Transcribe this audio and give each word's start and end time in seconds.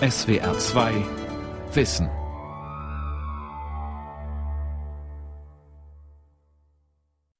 SWR 0.00 0.58
2 0.58 0.92
Wissen. 1.72 2.08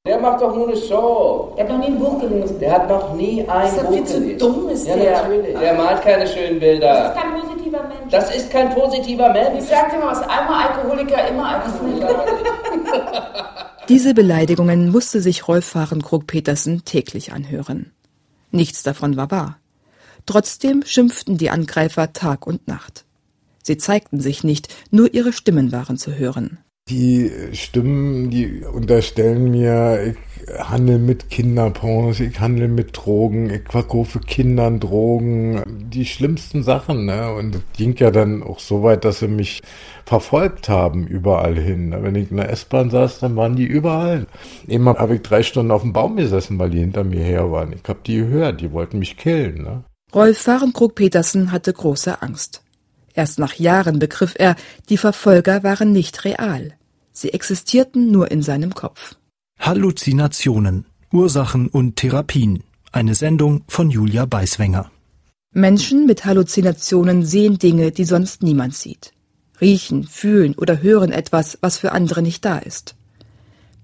Der 0.06 0.20
macht 0.20 0.40
doch 0.40 0.54
nur 0.54 0.68
eine 0.68 0.76
Show. 0.76 1.52
Er 1.56 1.64
hat 1.64 1.70
noch 1.72 1.78
nie 1.78 1.86
ein 1.86 1.98
Buch 1.98 2.20
gelesen. 2.20 2.58
Der 2.60 2.72
hat 2.72 2.88
noch 2.88 3.14
nie 3.14 3.46
ein 3.48 3.66
Ist 3.66 3.76
er 3.76 3.84
Buch 3.84 3.92
viel 3.94 4.04
zu 4.04 4.20
gelesen. 4.20 4.38
dumm, 4.38 4.68
ist 4.68 4.86
ja, 4.86 4.96
der? 4.96 5.22
natürlich. 5.22 5.58
Der 5.58 5.74
malt 5.74 6.02
keine 6.02 6.26
schönen 6.26 6.60
Das 6.60 6.60
Bilder. 6.60 7.08
ist 7.14 7.20
kein 7.20 7.40
positiver 7.40 7.82
Mensch. 7.82 8.10
Das 8.12 8.34
ist 8.36 8.50
kein 8.50 8.70
positiver 8.74 9.32
Mensch. 9.32 9.58
ich 9.58 9.64
sag 9.68 9.90
dir 9.90 9.98
mal 9.98 10.12
was, 10.12 10.22
einmal 10.22 10.68
Alkoholiker, 10.68 11.28
immer 11.28 11.48
Alkoholiker. 11.56 12.24
Diese 13.88 14.14
Beleidigungen 14.14 14.90
musste 14.90 15.20
sich 15.20 15.46
Rolf 15.46 15.66
Fahrenkrog-Petersen 15.66 16.84
täglich 16.84 17.32
anhören. 17.32 17.92
Nichts 18.50 18.82
davon 18.82 19.16
war 19.16 19.30
wahr. 19.30 19.58
Trotzdem 20.26 20.82
schimpften 20.84 21.38
die 21.38 21.50
Angreifer 21.50 22.12
Tag 22.12 22.46
und 22.46 22.66
Nacht. 22.66 23.04
Sie 23.62 23.76
zeigten 23.76 24.20
sich 24.20 24.44
nicht, 24.44 24.74
nur 24.90 25.12
ihre 25.14 25.32
Stimmen 25.32 25.72
waren 25.72 25.98
zu 25.98 26.14
hören. 26.14 26.58
Die 26.88 27.32
Stimmen, 27.52 28.30
die 28.30 28.62
unterstellen 28.62 29.50
mir, 29.50 30.14
ich 30.14 30.16
handle 30.68 30.98
mit 30.98 31.30
Kinderpornos, 31.30 32.20
ich 32.20 32.38
handle 32.38 32.68
mit 32.68 32.96
Drogen, 32.96 33.50
ich 33.50 33.62
verkaufe 33.68 34.20
Kindern 34.20 34.78
Drogen, 34.78 35.62
die 35.66 36.04
schlimmsten 36.04 36.62
Sachen. 36.62 37.06
Ne? 37.06 37.32
Und 37.32 37.56
es 37.56 37.62
ging 37.76 37.96
ja 37.96 38.12
dann 38.12 38.44
auch 38.44 38.60
so 38.60 38.84
weit, 38.84 39.04
dass 39.04 39.18
sie 39.18 39.26
mich 39.26 39.62
verfolgt 40.04 40.68
haben 40.68 41.08
überall 41.08 41.58
hin. 41.58 41.88
ne? 41.88 42.04
Wenn 42.04 42.14
ich 42.14 42.30
in 42.30 42.36
der 42.36 42.50
S-Bahn 42.50 42.90
saß, 42.90 43.18
dann 43.18 43.34
waren 43.34 43.56
die 43.56 43.66
überall. 43.66 44.26
Eben 44.68 44.88
habe 44.88 45.16
ich 45.16 45.22
drei 45.22 45.42
Stunden 45.42 45.72
auf 45.72 45.82
dem 45.82 45.92
Baum 45.92 46.14
gesessen, 46.14 46.56
weil 46.60 46.70
die 46.70 46.78
hinter 46.78 47.02
mir 47.02 47.24
her 47.24 47.50
waren. 47.50 47.72
Ich 47.72 47.88
habe 47.88 47.98
die 48.06 48.18
gehört, 48.18 48.60
die 48.60 48.70
wollten 48.70 49.00
mich 49.00 49.16
killen. 49.16 49.62
Ne? 49.64 49.82
Rolf 50.16 50.38
Fahrenkrog-Petersen 50.38 51.52
hatte 51.52 51.74
große 51.74 52.22
Angst. 52.22 52.62
Erst 53.12 53.38
nach 53.38 53.52
Jahren 53.56 53.98
begriff 53.98 54.34
er, 54.38 54.56
die 54.88 54.96
Verfolger 54.96 55.62
waren 55.62 55.92
nicht 55.92 56.24
real. 56.24 56.72
Sie 57.12 57.34
existierten 57.34 58.10
nur 58.10 58.30
in 58.30 58.40
seinem 58.40 58.72
Kopf. 58.72 59.16
Halluzinationen, 59.60 60.86
Ursachen 61.12 61.68
und 61.68 61.96
Therapien. 61.96 62.62
Eine 62.92 63.14
Sendung 63.14 63.64
von 63.68 63.90
Julia 63.90 64.24
Beiswenger. 64.24 64.90
Menschen 65.52 66.06
mit 66.06 66.24
Halluzinationen 66.24 67.22
sehen 67.22 67.58
Dinge, 67.58 67.92
die 67.92 68.04
sonst 68.04 68.42
niemand 68.42 68.74
sieht. 68.74 69.12
Riechen, 69.60 70.04
fühlen 70.04 70.54
oder 70.54 70.80
hören 70.80 71.12
etwas, 71.12 71.58
was 71.60 71.76
für 71.76 71.92
andere 71.92 72.22
nicht 72.22 72.42
da 72.42 72.56
ist. 72.56 72.94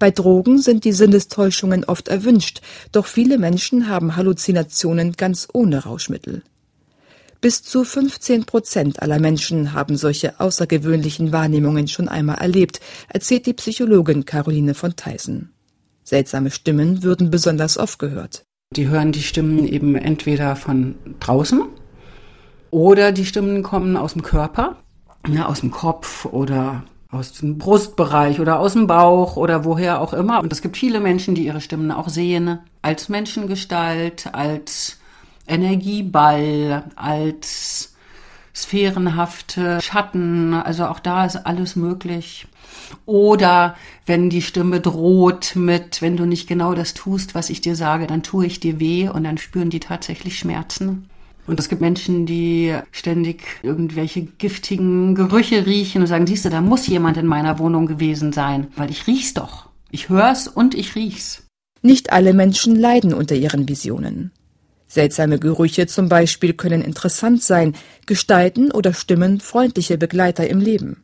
Bei 0.02 0.10
Drogen 0.10 0.58
sind 0.58 0.84
die 0.84 0.90
Sinnestäuschungen 0.90 1.84
oft 1.84 2.08
erwünscht, 2.08 2.60
doch 2.90 3.06
viele 3.06 3.38
Menschen 3.38 3.88
haben 3.88 4.16
Halluzinationen 4.16 5.12
ganz 5.12 5.46
ohne 5.52 5.84
Rauschmittel. 5.84 6.42
Bis 7.40 7.62
zu 7.62 7.84
15 7.84 8.44
Prozent 8.44 9.00
aller 9.00 9.20
Menschen 9.20 9.74
haben 9.74 9.96
solche 9.96 10.40
außergewöhnlichen 10.40 11.30
Wahrnehmungen 11.30 11.86
schon 11.86 12.08
einmal 12.08 12.38
erlebt, 12.38 12.80
erzählt 13.10 13.46
die 13.46 13.52
Psychologin 13.52 14.24
Caroline 14.24 14.74
von 14.74 14.96
Theisen. 14.96 15.52
Seltsame 16.02 16.50
Stimmen 16.50 17.04
würden 17.04 17.30
besonders 17.30 17.78
oft 17.78 18.00
gehört. 18.00 18.42
Die 18.74 18.88
hören 18.88 19.12
die 19.12 19.22
Stimmen 19.22 19.68
eben 19.68 19.94
entweder 19.94 20.56
von 20.56 20.96
draußen 21.20 21.62
oder 22.72 23.12
die 23.12 23.24
Stimmen 23.24 23.62
kommen 23.62 23.96
aus 23.96 24.14
dem 24.14 24.22
Körper, 24.22 24.78
ja, 25.28 25.46
aus 25.46 25.60
dem 25.60 25.70
Kopf 25.70 26.24
oder 26.24 26.82
aus 27.12 27.32
dem 27.34 27.58
Brustbereich 27.58 28.40
oder 28.40 28.58
aus 28.58 28.72
dem 28.72 28.86
Bauch 28.86 29.36
oder 29.36 29.64
woher 29.64 30.00
auch 30.00 30.14
immer. 30.14 30.40
Und 30.40 30.52
es 30.52 30.62
gibt 30.62 30.78
viele 30.78 30.98
Menschen, 30.98 31.34
die 31.34 31.44
ihre 31.44 31.60
Stimmen 31.60 31.92
auch 31.92 32.08
sehen 32.08 32.58
als 32.80 33.08
Menschengestalt, 33.10 34.30
als 34.32 34.98
Energieball, 35.46 36.84
als 36.96 37.94
sphärenhafte 38.54 39.80
Schatten. 39.82 40.54
Also 40.54 40.86
auch 40.86 41.00
da 41.00 41.26
ist 41.26 41.36
alles 41.36 41.76
möglich. 41.76 42.46
Oder 43.04 43.76
wenn 44.06 44.30
die 44.30 44.42
Stimme 44.42 44.80
droht 44.80 45.54
mit, 45.54 46.00
wenn 46.00 46.16
du 46.16 46.24
nicht 46.24 46.48
genau 46.48 46.74
das 46.74 46.94
tust, 46.94 47.34
was 47.34 47.50
ich 47.50 47.60
dir 47.60 47.76
sage, 47.76 48.06
dann 48.06 48.22
tue 48.22 48.46
ich 48.46 48.58
dir 48.58 48.80
weh 48.80 49.10
und 49.10 49.24
dann 49.24 49.36
spüren 49.36 49.68
die 49.68 49.80
tatsächlich 49.80 50.38
Schmerzen. 50.38 51.10
Und 51.46 51.58
es 51.58 51.68
gibt 51.68 51.80
Menschen, 51.80 52.24
die 52.24 52.74
ständig 52.92 53.42
irgendwelche 53.62 54.22
giftigen 54.22 55.14
Gerüche 55.14 55.66
riechen 55.66 56.02
und 56.02 56.06
sagen, 56.06 56.26
siehst 56.26 56.44
du, 56.44 56.50
da 56.50 56.60
muss 56.60 56.86
jemand 56.86 57.16
in 57.16 57.26
meiner 57.26 57.58
Wohnung 57.58 57.86
gewesen 57.86 58.32
sein, 58.32 58.68
weil 58.76 58.90
ich 58.90 59.06
riech's 59.06 59.34
doch. 59.34 59.68
Ich 59.90 60.08
hör's 60.08 60.46
und 60.46 60.74
ich 60.74 60.94
riech's. 60.94 61.42
Nicht 61.82 62.12
alle 62.12 62.32
Menschen 62.32 62.76
leiden 62.76 63.12
unter 63.12 63.34
ihren 63.34 63.68
Visionen. 63.68 64.30
Seltsame 64.86 65.38
Gerüche 65.38 65.86
zum 65.86 66.08
Beispiel 66.08 66.52
können 66.52 66.82
interessant 66.82 67.42
sein, 67.42 67.74
gestalten 68.06 68.70
oder 68.70 68.94
stimmen 68.94 69.40
freundliche 69.40 69.98
Begleiter 69.98 70.48
im 70.48 70.60
Leben. 70.60 71.02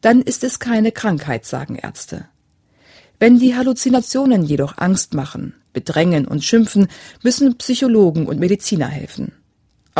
Dann 0.00 0.22
ist 0.22 0.42
es 0.42 0.58
keine 0.58 0.92
Krankheit, 0.92 1.44
sagen 1.44 1.74
Ärzte. 1.74 2.26
Wenn 3.18 3.38
die 3.38 3.54
Halluzinationen 3.54 4.44
jedoch 4.44 4.78
Angst 4.78 5.12
machen, 5.12 5.54
bedrängen 5.74 6.26
und 6.26 6.44
schimpfen, 6.44 6.88
müssen 7.22 7.58
Psychologen 7.58 8.26
und 8.26 8.40
Mediziner 8.40 8.88
helfen. 8.88 9.32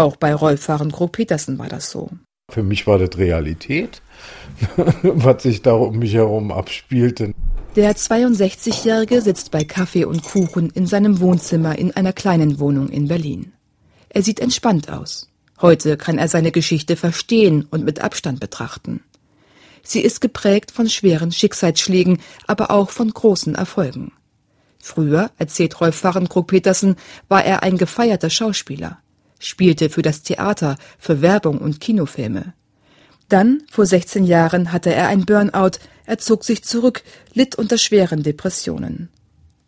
Auch 0.01 0.17
bei 0.17 0.35
Rolf 0.35 0.63
Fahrenkrog-Petersen 0.63 1.59
war 1.59 1.69
das 1.69 1.91
so. 1.91 2.09
Für 2.51 2.63
mich 2.63 2.87
war 2.87 2.99
das 2.99 3.19
Realität, 3.19 4.01
was 5.03 5.43
sich 5.43 5.61
da 5.61 5.75
um 5.75 5.99
mich 5.99 6.15
herum 6.15 6.53
abspielte. 6.53 7.35
Der 7.77 7.95
62-Jährige 7.95 9.21
sitzt 9.21 9.51
bei 9.51 9.63
Kaffee 9.63 10.07
und 10.07 10.23
Kuchen 10.23 10.71
in 10.71 10.87
seinem 10.87 11.21
Wohnzimmer 11.21 11.79
in 11.79 11.95
einer 11.95 12.15
kleinen 12.15 12.61
Wohnung 12.61 12.89
in 12.89 13.09
Berlin. 13.09 13.53
Er 14.09 14.23
sieht 14.23 14.41
entspannt 14.41 14.91
aus. 14.91 15.29
Heute 15.61 15.99
kann 15.99 16.17
er 16.17 16.29
seine 16.29 16.51
Geschichte 16.51 16.97
verstehen 16.97 17.67
und 17.71 17.85
mit 17.85 18.01
Abstand 18.01 18.41
betrachten. 18.41 19.05
Sie 19.83 20.01
ist 20.01 20.23
geprägt 20.23 20.71
von 20.71 20.89
schweren 20.89 21.31
Schicksalsschlägen, 21.31 22.21
aber 22.47 22.71
auch 22.71 22.89
von 22.89 23.11
großen 23.11 23.55
Erfolgen. 23.55 24.13
Früher, 24.83 25.31
erzählt 25.37 25.79
Rolf 25.79 25.97
Fahrenkrog-Petersen, 25.97 26.97
war 27.29 27.45
er 27.45 27.63
ein 27.63 27.77
gefeierter 27.77 28.31
Schauspieler, 28.31 28.99
spielte 29.41 29.91
für 29.91 30.03
das 30.03 30.23
Theater, 30.23 30.77
für 30.99 31.21
Werbung 31.21 31.59
und 31.59 31.81
Kinofilme. 31.81 32.55
Dann, 33.29 33.63
vor 33.71 33.87
16 33.87 34.25
Jahren, 34.25 34.73
hatte 34.73 34.95
er 34.95 35.09
ein 35.09 35.25
Burnout, 35.25 35.79
er 36.07 36.19
zog 36.19 36.45
sich 36.45 36.63
zurück, 36.63 37.03
litt 37.33 37.57
unter 37.57 37.79
schweren 37.79 38.23
Depressionen. 38.23 39.09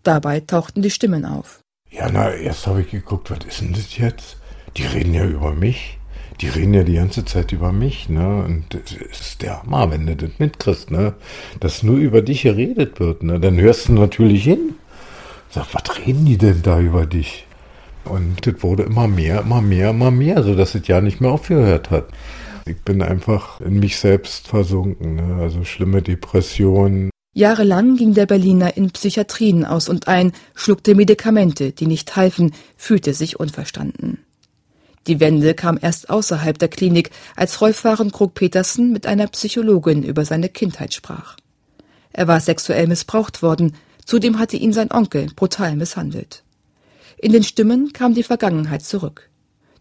Dabei 0.05 0.41
tauchten 0.41 0.83
die 0.83 0.91
Stimmen 0.91 1.25
auf. 1.25 1.61
Ja, 1.91 2.09
na, 2.11 2.33
erst 2.33 2.67
habe 2.67 2.83
ich 2.83 2.91
geguckt, 2.91 3.31
was 3.31 3.45
ist 3.47 3.61
denn 3.61 3.73
das 3.73 3.97
jetzt? 3.97 4.37
Die 4.77 4.85
reden 4.85 5.15
ja 5.15 5.25
über 5.25 5.53
mich. 5.53 5.99
Die 6.41 6.49
reden 6.49 6.75
ja 6.75 6.83
die 6.83 6.95
ganze 6.95 7.25
Zeit 7.25 7.53
über 7.53 7.71
mich, 7.71 8.09
ne? 8.09 8.45
Und 8.45 8.65
das 8.71 8.93
ist 9.21 9.43
der 9.43 9.63
Hammer, 9.63 9.91
wenn 9.91 10.07
du 10.07 10.17
das 10.17 10.31
mitkriegst, 10.39 10.91
ne? 10.91 11.15
Dass 11.61 11.83
nur 11.83 11.99
über 11.99 12.23
dich 12.23 12.43
geredet 12.43 12.99
wird, 12.99 13.23
ne? 13.23 13.39
Dann 13.39 13.61
hörst 13.61 13.89
du 13.89 13.93
natürlich 13.93 14.43
hin. 14.43 14.75
Sag, 15.51 15.67
was 15.73 15.99
reden 15.99 16.25
die 16.25 16.39
denn 16.39 16.63
da 16.63 16.81
über 16.81 17.07
dich? 17.07 17.47
Und 18.05 18.47
das 18.47 18.63
wurde 18.63 18.85
immer 18.85 19.09
mehr, 19.09 19.41
immer 19.41 19.63
mehr, 19.63 19.91
immer 19.91 20.11
mehr, 20.11 20.43
so 20.43 20.55
dass 20.55 20.75
es 20.75 20.87
ja 20.89 21.01
nicht 21.01 21.21
mehr 21.21 21.31
aufgehört 21.31 21.91
hat. 21.91 22.09
Ich 22.67 22.81
bin 22.83 23.03
einfach 23.03 23.61
in 23.61 23.81
mich 23.81 23.97
selbst 23.97 24.49
versunken, 24.49 25.17
ne? 25.17 25.39
Also 25.41 25.65
schlimme 25.65 26.03
Depressionen, 26.03 27.11
Jahrelang 27.35 27.97
ging 27.97 28.13
der 28.13 28.27
Berliner 28.27 28.77
in 28.77 28.91
Psychiatrien 28.91 29.65
aus 29.65 29.89
und 29.89 30.07
ein, 30.07 30.33
schluckte 30.55 30.95
Medikamente, 30.95 31.73
die 31.73 31.87
nicht 31.87 32.15
halfen, 32.15 32.53
fühlte 32.77 33.15
sich 33.15 33.41
unverstanden. 33.41 34.19
Die 35.07 35.19
Wende 35.19 35.55
kam 35.55 35.79
erst 35.81 36.11
außerhalb 36.11 36.59
der 36.59 36.69
Klinik, 36.69 37.11
als 37.35 37.59
Rolf 37.63 37.79
Fahrenkrog-Petersen 37.79 38.93
mit 38.93 39.07
einer 39.07 39.29
Psychologin 39.29 40.03
über 40.03 40.27
seine 40.27 40.51
Kindheit 40.51 40.93
sprach. 40.93 41.37
Er 42.13 42.29
war 42.29 42.39
sexuell 42.39 42.87
missbraucht 42.87 43.43
worden, 43.43 43.77
zudem 44.05 44.39
hatte 44.39 44.59
ihn 44.59 44.75
sein 44.75 44.93
Onkel 44.93 45.29
brutal 45.35 45.75
misshandelt. 45.75 46.45
In 47.23 47.31
den 47.31 47.45
Stimmen 47.45 47.93
kam 47.93 48.15
die 48.15 48.25
Vergangenheit 48.25 48.83
zurück. 48.83 49.31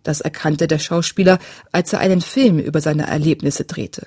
Das 0.03 0.21
erkannte 0.21 0.67
der 0.67 0.77
Schauspieler, 0.77 1.39
als 1.71 1.91
er 1.91 1.97
einen 1.97 2.21
Film 2.21 2.59
über 2.59 2.81
seine 2.81 3.07
Erlebnisse 3.07 3.65
drehte. 3.65 4.05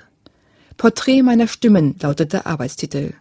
Porträt 0.77 1.21
meiner 1.21 1.49
Stimmen 1.49 1.97
lautet 2.01 2.31
der 2.31 2.47
Arbeitstitel. 2.47 3.11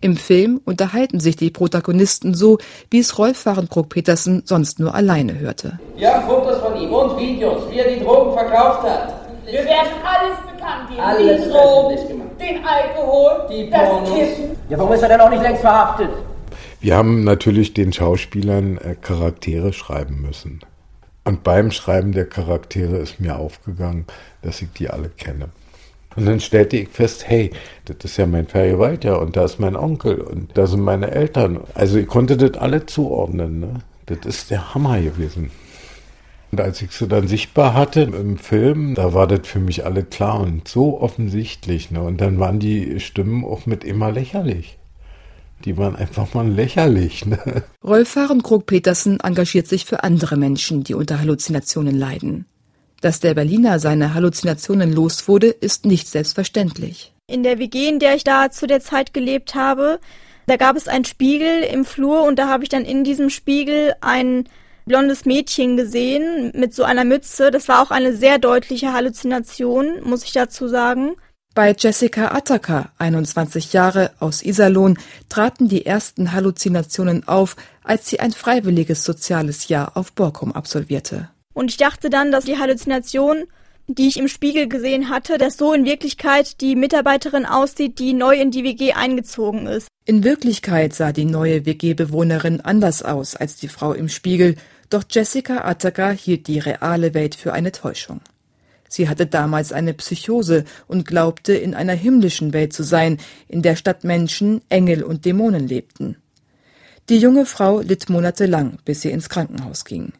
Im 0.00 0.16
Film 0.16 0.60
unterhalten 0.64 1.20
sich 1.20 1.36
die 1.36 1.52
Protagonisten 1.52 2.34
so, 2.34 2.58
wie 2.90 2.98
es 2.98 3.16
Rolf 3.16 3.38
Fahrenkrog-Petersen 3.38 4.42
sonst 4.44 4.80
nur 4.80 4.92
alleine 4.92 5.38
hörte. 5.38 5.78
Wir 5.94 6.12
haben 6.12 6.26
Fotos 6.26 6.58
von 6.58 6.76
ihm 6.76 6.92
und 6.92 7.16
Videos, 7.16 7.70
wie 7.70 7.78
er 7.78 7.94
die 7.94 8.04
Drogen 8.04 8.32
verkauft 8.36 8.82
hat. 8.82 9.14
Wir 9.46 9.64
werden 9.64 9.92
alles 10.02 10.36
bekannt 10.52 10.88
geben. 10.88 11.00
Alles 11.00 11.44
die 11.44 11.50
Drogen, 11.50 12.22
den 12.40 12.64
Alkohol, 12.66 13.46
Die 13.48 13.70
das 13.70 13.88
Pornos. 13.88 14.14
Kiffen. 14.14 14.56
Ja, 14.68 14.78
warum 14.78 14.92
ist 14.94 15.02
er 15.02 15.08
denn 15.10 15.20
auch 15.20 15.30
nicht 15.30 15.42
längst 15.42 15.60
verhaftet? 15.60 16.10
Wir 16.84 16.98
haben 16.98 17.24
natürlich 17.24 17.72
den 17.72 17.94
Schauspielern 17.94 18.76
äh, 18.76 18.94
Charaktere 18.94 19.72
schreiben 19.72 20.20
müssen. 20.20 20.60
Und 21.24 21.42
beim 21.42 21.70
Schreiben 21.70 22.12
der 22.12 22.26
Charaktere 22.26 22.98
ist 22.98 23.20
mir 23.20 23.38
aufgegangen, 23.38 24.04
dass 24.42 24.60
ich 24.60 24.70
die 24.72 24.90
alle 24.90 25.08
kenne. 25.08 25.48
Und 26.14 26.26
dann 26.26 26.40
stellte 26.40 26.76
ich 26.76 26.90
fest, 26.90 27.26
hey, 27.26 27.52
das 27.86 27.96
ist 28.04 28.18
ja 28.18 28.26
mein 28.26 28.46
Vergewaltiger 28.46 29.18
und 29.22 29.34
da 29.34 29.46
ist 29.46 29.58
mein 29.58 29.76
Onkel 29.76 30.20
und 30.20 30.58
da 30.58 30.66
sind 30.66 30.82
meine 30.82 31.10
Eltern. 31.10 31.62
Also 31.72 31.96
ich 31.96 32.06
konnte 32.06 32.36
das 32.36 32.60
alle 32.60 32.84
zuordnen. 32.84 33.60
Ne? 33.60 33.80
Das 34.04 34.18
ist 34.26 34.50
der 34.50 34.74
Hammer 34.74 35.00
gewesen. 35.00 35.52
Und 36.52 36.60
als 36.60 36.82
ich 36.82 36.90
sie 36.92 37.08
dann 37.08 37.28
sichtbar 37.28 37.72
hatte 37.72 38.02
im 38.02 38.36
Film, 38.36 38.94
da 38.94 39.14
war 39.14 39.26
das 39.26 39.48
für 39.48 39.58
mich 39.58 39.86
alle 39.86 40.04
klar 40.04 40.38
und 40.38 40.68
so 40.68 41.00
offensichtlich. 41.00 41.90
Ne? 41.90 42.02
Und 42.02 42.20
dann 42.20 42.38
waren 42.38 42.58
die 42.58 43.00
Stimmen 43.00 43.42
auch 43.42 43.64
mit 43.64 43.84
immer 43.84 44.12
lächerlich. 44.12 44.76
Die 45.64 45.78
waren 45.78 45.96
einfach 45.96 46.34
mal 46.34 46.46
lächerlich. 46.46 47.24
Ne? 47.24 47.64
Rolf 47.82 48.14
Krog-Petersen 48.14 49.20
engagiert 49.20 49.66
sich 49.66 49.86
für 49.86 50.04
andere 50.04 50.36
Menschen, 50.36 50.84
die 50.84 50.94
unter 50.94 51.20
Halluzinationen 51.20 51.98
leiden. 51.98 52.46
Dass 53.00 53.20
der 53.20 53.34
Berliner 53.34 53.78
seine 53.78 54.14
Halluzinationen 54.14 54.92
los 54.92 55.28
wurde, 55.28 55.48
ist 55.48 55.86
nicht 55.86 56.08
selbstverständlich. 56.08 57.12
In 57.26 57.42
der 57.42 57.58
WG, 57.58 57.88
in 57.88 57.98
der 57.98 58.14
ich 58.14 58.24
da 58.24 58.50
zu 58.50 58.66
der 58.66 58.80
Zeit 58.80 59.14
gelebt 59.14 59.54
habe, 59.54 60.00
da 60.46 60.56
gab 60.56 60.76
es 60.76 60.88
einen 60.88 61.06
Spiegel 61.06 61.62
im 61.62 61.84
Flur 61.84 62.24
und 62.24 62.38
da 62.38 62.48
habe 62.48 62.64
ich 62.64 62.68
dann 62.68 62.84
in 62.84 63.02
diesem 63.02 63.30
Spiegel 63.30 63.94
ein 64.02 64.44
blondes 64.84 65.24
Mädchen 65.24 65.78
gesehen 65.78 66.52
mit 66.54 66.74
so 66.74 66.84
einer 66.84 67.04
Mütze. 67.04 67.50
Das 67.50 67.68
war 67.68 67.82
auch 67.82 67.90
eine 67.90 68.14
sehr 68.14 68.38
deutliche 68.38 68.92
Halluzination, 68.92 70.02
muss 70.04 70.24
ich 70.24 70.32
dazu 70.32 70.68
sagen. 70.68 71.16
Bei 71.54 71.72
Jessica 71.78 72.32
Attacker, 72.32 72.90
21 72.98 73.72
Jahre 73.72 74.10
aus 74.18 74.42
Iserlohn, 74.42 74.98
traten 75.28 75.68
die 75.68 75.86
ersten 75.86 76.32
Halluzinationen 76.32 77.28
auf, 77.28 77.54
als 77.84 78.08
sie 78.08 78.18
ein 78.18 78.32
freiwilliges 78.32 79.04
soziales 79.04 79.68
Jahr 79.68 79.96
auf 79.96 80.12
Borkum 80.12 80.50
absolvierte. 80.50 81.30
Und 81.52 81.70
ich 81.70 81.76
dachte 81.76 82.10
dann, 82.10 82.32
dass 82.32 82.44
die 82.44 82.58
Halluzination, 82.58 83.44
die 83.86 84.08
ich 84.08 84.16
im 84.16 84.26
Spiegel 84.26 84.68
gesehen 84.68 85.10
hatte, 85.10 85.38
dass 85.38 85.56
so 85.56 85.72
in 85.72 85.84
Wirklichkeit 85.84 86.60
die 86.60 86.74
Mitarbeiterin 86.74 87.46
aussieht, 87.46 88.00
die 88.00 88.14
neu 88.14 88.34
in 88.34 88.50
die 88.50 88.64
WG 88.64 88.94
eingezogen 88.94 89.68
ist. 89.68 89.86
In 90.04 90.24
Wirklichkeit 90.24 90.92
sah 90.92 91.12
die 91.12 91.24
neue 91.24 91.64
WG-Bewohnerin 91.66 92.62
anders 92.62 93.04
aus 93.04 93.36
als 93.36 93.56
die 93.56 93.68
Frau 93.68 93.92
im 93.92 94.08
Spiegel 94.08 94.56
doch 94.90 95.04
Jessica 95.10 95.64
Attacker 95.64 96.12
hielt 96.12 96.46
die 96.46 96.58
reale 96.58 97.14
Welt 97.14 97.34
für 97.34 97.52
eine 97.52 97.72
Täuschung. 97.72 98.20
Sie 98.94 99.08
hatte 99.08 99.26
damals 99.26 99.72
eine 99.72 99.92
Psychose 99.92 100.64
und 100.86 101.04
glaubte, 101.04 101.52
in 101.52 101.74
einer 101.74 101.94
himmlischen 101.94 102.52
Welt 102.52 102.72
zu 102.72 102.84
sein, 102.84 103.18
in 103.48 103.60
der 103.60 103.74
statt 103.74 104.04
Menschen 104.04 104.60
Engel 104.68 105.02
und 105.02 105.24
Dämonen 105.24 105.66
lebten. 105.66 106.16
Die 107.08 107.18
junge 107.18 107.44
Frau 107.44 107.80
litt 107.80 108.08
monatelang, 108.08 108.78
bis 108.84 109.00
sie 109.00 109.10
ins 109.10 109.28
Krankenhaus 109.28 109.84
ging. 109.84 110.12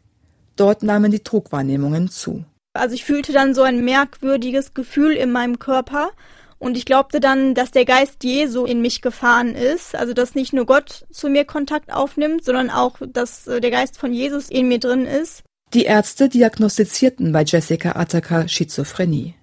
Dort 0.57 0.83
nahmen 0.83 1.09
die 1.09 1.21
Trugwahrnehmungen 1.21 2.09
zu. 2.09 2.43
Also 2.73 2.95
ich 2.95 3.05
fühlte 3.05 3.31
dann 3.31 3.55
so 3.55 3.61
ein 3.61 3.85
merkwürdiges 3.85 4.73
Gefühl 4.73 5.13
in 5.13 5.31
meinem 5.31 5.57
Körper 5.57 6.11
und 6.59 6.75
ich 6.75 6.85
glaubte 6.85 7.21
dann, 7.21 7.55
dass 7.55 7.71
der 7.71 7.85
Geist 7.85 8.25
Jesu 8.25 8.65
in 8.65 8.81
mich 8.81 9.01
gefahren 9.01 9.55
ist. 9.55 9.95
Also, 9.95 10.13
dass 10.13 10.35
nicht 10.35 10.51
nur 10.51 10.65
Gott 10.65 11.05
zu 11.11 11.29
mir 11.29 11.45
Kontakt 11.45 11.93
aufnimmt, 11.93 12.43
sondern 12.43 12.69
auch, 12.69 12.97
dass 13.07 13.47
äh, 13.47 13.61
der 13.61 13.71
Geist 13.71 13.97
von 13.97 14.11
Jesus 14.11 14.49
in 14.49 14.67
mir 14.67 14.79
drin 14.79 15.05
ist. 15.05 15.43
Die 15.75 15.83
Ärzte 15.83 16.29
diagnostizierten 16.29 17.33
bei 17.33 17.43
Jessica 17.43 17.97
Attacker 17.97 18.47
Schizophrenie. 18.47 19.35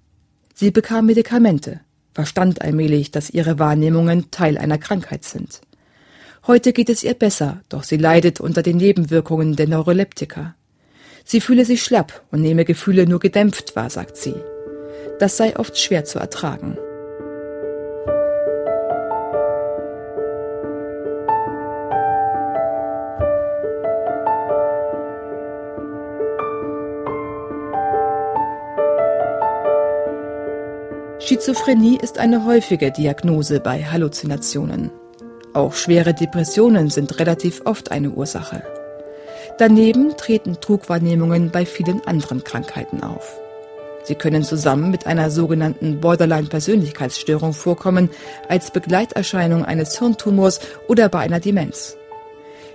Sie 0.54 0.70
bekam 0.70 1.04
Medikamente, 1.04 1.80
verstand 2.14 2.62
allmählich, 2.62 3.10
dass 3.10 3.28
ihre 3.28 3.58
Wahrnehmungen 3.58 4.30
Teil 4.30 4.56
einer 4.56 4.78
Krankheit 4.78 5.24
sind. 5.24 5.60
Heute 6.46 6.72
geht 6.72 6.88
es 6.88 7.04
ihr 7.04 7.12
besser, 7.12 7.60
doch 7.68 7.82
sie 7.82 7.98
leidet 7.98 8.40
unter 8.40 8.62
den 8.62 8.78
Nebenwirkungen 8.78 9.56
der 9.56 9.68
Neuroleptika. 9.68 10.54
Sie 11.22 11.42
fühle 11.42 11.66
sich 11.66 11.82
schlapp 11.82 12.22
und 12.30 12.40
nehme 12.40 12.64
Gefühle 12.64 13.06
nur 13.06 13.20
gedämpft 13.20 13.76
wahr, 13.76 13.90
sagt 13.90 14.16
sie. 14.16 14.36
Das 15.18 15.36
sei 15.36 15.58
oft 15.58 15.78
schwer 15.78 16.06
zu 16.06 16.18
ertragen. 16.18 16.78
Schizophrenie 31.24 31.98
ist 32.02 32.18
eine 32.18 32.44
häufige 32.44 32.90
Diagnose 32.90 33.60
bei 33.60 33.84
Halluzinationen. 33.84 34.90
Auch 35.54 35.74
schwere 35.74 36.14
Depressionen 36.14 36.90
sind 36.90 37.20
relativ 37.20 37.62
oft 37.64 37.92
eine 37.92 38.10
Ursache. 38.10 38.64
Daneben 39.56 40.16
treten 40.16 40.60
Trugwahrnehmungen 40.60 41.52
bei 41.52 41.64
vielen 41.64 42.04
anderen 42.08 42.42
Krankheiten 42.42 43.04
auf. 43.04 43.38
Sie 44.02 44.16
können 44.16 44.42
zusammen 44.42 44.90
mit 44.90 45.06
einer 45.06 45.30
sogenannten 45.30 46.00
Borderline-Persönlichkeitsstörung 46.00 47.52
vorkommen, 47.52 48.10
als 48.48 48.72
Begleiterscheinung 48.72 49.64
eines 49.64 49.96
Hirntumors 49.96 50.58
oder 50.88 51.08
bei 51.08 51.20
einer 51.20 51.38
Demenz. 51.38 51.96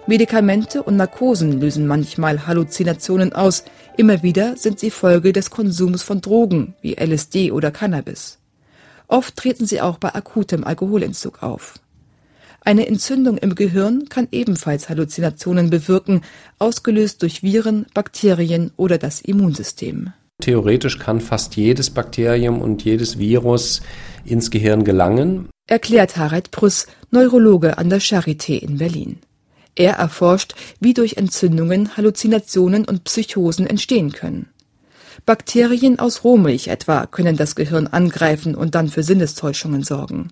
Medikamente 0.07 0.83
und 0.83 0.95
Narkosen 0.95 1.59
lösen 1.59 1.85
manchmal 1.85 2.47
Halluzinationen 2.47 3.33
aus, 3.33 3.65
immer 3.97 4.23
wieder 4.23 4.55
sind 4.55 4.79
sie 4.79 4.89
Folge 4.89 5.33
des 5.33 5.49
Konsums 5.49 6.01
von 6.01 6.21
Drogen 6.21 6.75
wie 6.81 6.93
LSD 6.93 7.51
oder 7.51 7.71
Cannabis. 7.71 8.39
Oft 9.09 9.35
treten 9.35 9.65
sie 9.65 9.81
auch 9.81 9.97
bei 9.97 10.15
akutem 10.15 10.63
Alkoholentzug 10.63 11.43
auf. 11.43 11.79
Eine 12.61 12.87
Entzündung 12.87 13.37
im 13.37 13.55
Gehirn 13.55 14.07
kann 14.07 14.29
ebenfalls 14.31 14.87
Halluzinationen 14.87 15.69
bewirken, 15.69 16.21
ausgelöst 16.57 17.21
durch 17.21 17.43
Viren, 17.43 17.85
Bakterien 17.93 18.71
oder 18.77 18.97
das 18.97 19.19
Immunsystem. 19.19 20.13
Theoretisch 20.41 20.99
kann 20.99 21.19
fast 21.19 21.57
jedes 21.57 21.89
Bakterium 21.89 22.61
und 22.61 22.85
jedes 22.85 23.19
Virus 23.19 23.81
ins 24.23 24.51
Gehirn 24.51 24.85
gelangen, 24.85 25.49
erklärt 25.67 26.15
Harald 26.15 26.51
Prüss, 26.51 26.87
Neurologe 27.11 27.77
an 27.77 27.89
der 27.89 27.99
Charité 27.99 28.57
in 28.57 28.77
Berlin. 28.77 29.19
Er 29.77 29.93
erforscht, 29.93 30.55
wie 30.79 30.95
durch 30.95 31.17
Entzündungen 31.17 31.95
Halluzinationen 31.95 32.83
und 32.83 33.03
Psychosen 33.03 33.67
entstehen 33.67 34.11
können. 34.11 34.49
Bakterien 35.27 35.99
aus 35.99 36.23
Rohmilch 36.23 36.67
etwa 36.67 37.05
können 37.05 37.37
das 37.37 37.55
Gehirn 37.55 37.85
angreifen 37.85 38.55
und 38.55 38.73
dann 38.73 38.89
für 38.89 39.03
Sinnestäuschungen 39.03 39.83
sorgen. 39.83 40.31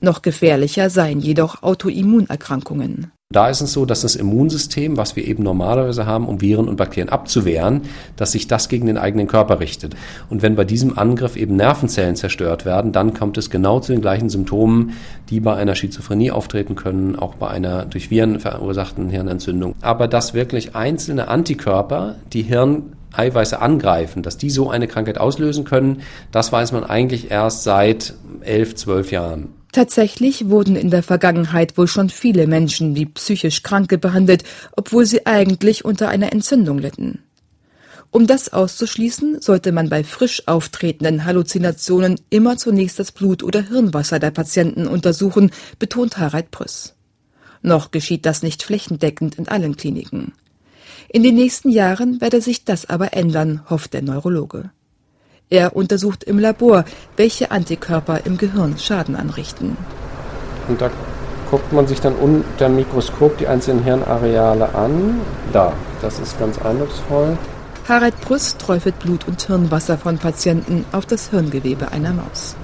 Noch 0.00 0.22
gefährlicher 0.22 0.88
seien 0.88 1.20
jedoch 1.20 1.62
Autoimmunerkrankungen. 1.62 3.12
Da 3.32 3.48
ist 3.48 3.60
es 3.60 3.72
so, 3.72 3.86
dass 3.86 4.00
das 4.00 4.16
Immunsystem, 4.16 4.96
was 4.96 5.14
wir 5.14 5.24
eben 5.24 5.44
normalerweise 5.44 6.04
haben, 6.04 6.26
um 6.26 6.40
Viren 6.40 6.66
und 6.66 6.74
Bakterien 6.74 7.10
abzuwehren, 7.10 7.82
dass 8.16 8.32
sich 8.32 8.48
das 8.48 8.68
gegen 8.68 8.86
den 8.88 8.98
eigenen 8.98 9.28
Körper 9.28 9.60
richtet. 9.60 9.94
Und 10.30 10.42
wenn 10.42 10.56
bei 10.56 10.64
diesem 10.64 10.98
Angriff 10.98 11.36
eben 11.36 11.54
Nervenzellen 11.54 12.16
zerstört 12.16 12.64
werden, 12.64 12.90
dann 12.90 13.14
kommt 13.14 13.38
es 13.38 13.48
genau 13.48 13.78
zu 13.78 13.92
den 13.92 14.00
gleichen 14.00 14.30
Symptomen, 14.30 14.94
die 15.28 15.38
bei 15.38 15.54
einer 15.54 15.76
Schizophrenie 15.76 16.32
auftreten 16.32 16.74
können, 16.74 17.14
auch 17.14 17.36
bei 17.36 17.46
einer 17.46 17.84
durch 17.84 18.10
Viren 18.10 18.40
verursachten 18.40 19.10
Hirnentzündung. 19.10 19.76
Aber 19.80 20.08
dass 20.08 20.34
wirklich 20.34 20.74
einzelne 20.74 21.28
Antikörper 21.28 22.16
die 22.32 22.42
Hirneiweiße 22.42 23.62
angreifen, 23.62 24.24
dass 24.24 24.38
die 24.38 24.50
so 24.50 24.70
eine 24.70 24.88
Krankheit 24.88 25.18
auslösen 25.18 25.64
können, 25.64 26.02
das 26.32 26.50
weiß 26.50 26.72
man 26.72 26.82
eigentlich 26.82 27.30
erst 27.30 27.62
seit 27.62 28.14
elf, 28.40 28.74
zwölf 28.74 29.12
Jahren. 29.12 29.59
Tatsächlich 29.72 30.48
wurden 30.48 30.74
in 30.74 30.90
der 30.90 31.02
Vergangenheit 31.02 31.78
wohl 31.78 31.86
schon 31.86 32.10
viele 32.10 32.46
Menschen 32.46 32.96
wie 32.96 33.06
psychisch 33.06 33.62
Kranke 33.62 33.98
behandelt, 33.98 34.42
obwohl 34.72 35.06
sie 35.06 35.26
eigentlich 35.26 35.84
unter 35.84 36.08
einer 36.08 36.32
Entzündung 36.32 36.78
litten. 36.78 37.20
Um 38.12 38.26
das 38.26 38.52
auszuschließen, 38.52 39.40
sollte 39.40 39.70
man 39.70 39.88
bei 39.88 40.02
frisch 40.02 40.48
auftretenden 40.48 41.24
Halluzinationen 41.24 42.20
immer 42.28 42.56
zunächst 42.56 42.98
das 42.98 43.12
Blut 43.12 43.44
oder 43.44 43.62
Hirnwasser 43.62 44.18
der 44.18 44.32
Patienten 44.32 44.88
untersuchen, 44.88 45.52
betont 45.78 46.18
Harald 46.18 46.50
Prüss. 46.50 46.94
Noch 47.62 47.92
geschieht 47.92 48.26
das 48.26 48.42
nicht 48.42 48.64
flächendeckend 48.64 49.36
in 49.36 49.46
allen 49.46 49.76
Kliniken. 49.76 50.32
In 51.08 51.22
den 51.22 51.36
nächsten 51.36 51.70
Jahren 51.70 52.20
werde 52.20 52.40
sich 52.40 52.64
das 52.64 52.86
aber 52.86 53.12
ändern, 53.12 53.62
hofft 53.70 53.92
der 53.92 54.02
Neurologe. 54.02 54.70
Er 55.52 55.74
untersucht 55.74 56.22
im 56.22 56.38
Labor, 56.38 56.84
welche 57.16 57.50
Antikörper 57.50 58.20
im 58.24 58.38
Gehirn 58.38 58.78
Schaden 58.78 59.16
anrichten. 59.16 59.76
Und 60.68 60.80
da 60.80 60.88
guckt 61.50 61.72
man 61.72 61.88
sich 61.88 62.00
dann 62.00 62.14
unter 62.14 62.66
dem 62.66 62.76
Mikroskop 62.76 63.36
die 63.38 63.48
einzelnen 63.48 63.82
Hirnareale 63.82 64.72
an. 64.72 65.20
Da, 65.52 65.72
das 66.02 66.20
ist 66.20 66.38
ganz 66.38 66.56
eindrucksvoll. 66.62 67.36
Harald 67.88 68.20
Prüss 68.20 68.56
träufelt 68.58 69.00
Blut 69.00 69.26
und 69.26 69.42
Hirnwasser 69.42 69.98
von 69.98 70.18
Patienten 70.18 70.84
auf 70.92 71.04
das 71.04 71.30
Hirngewebe 71.30 71.90
einer 71.90 72.12
Maus. 72.12 72.54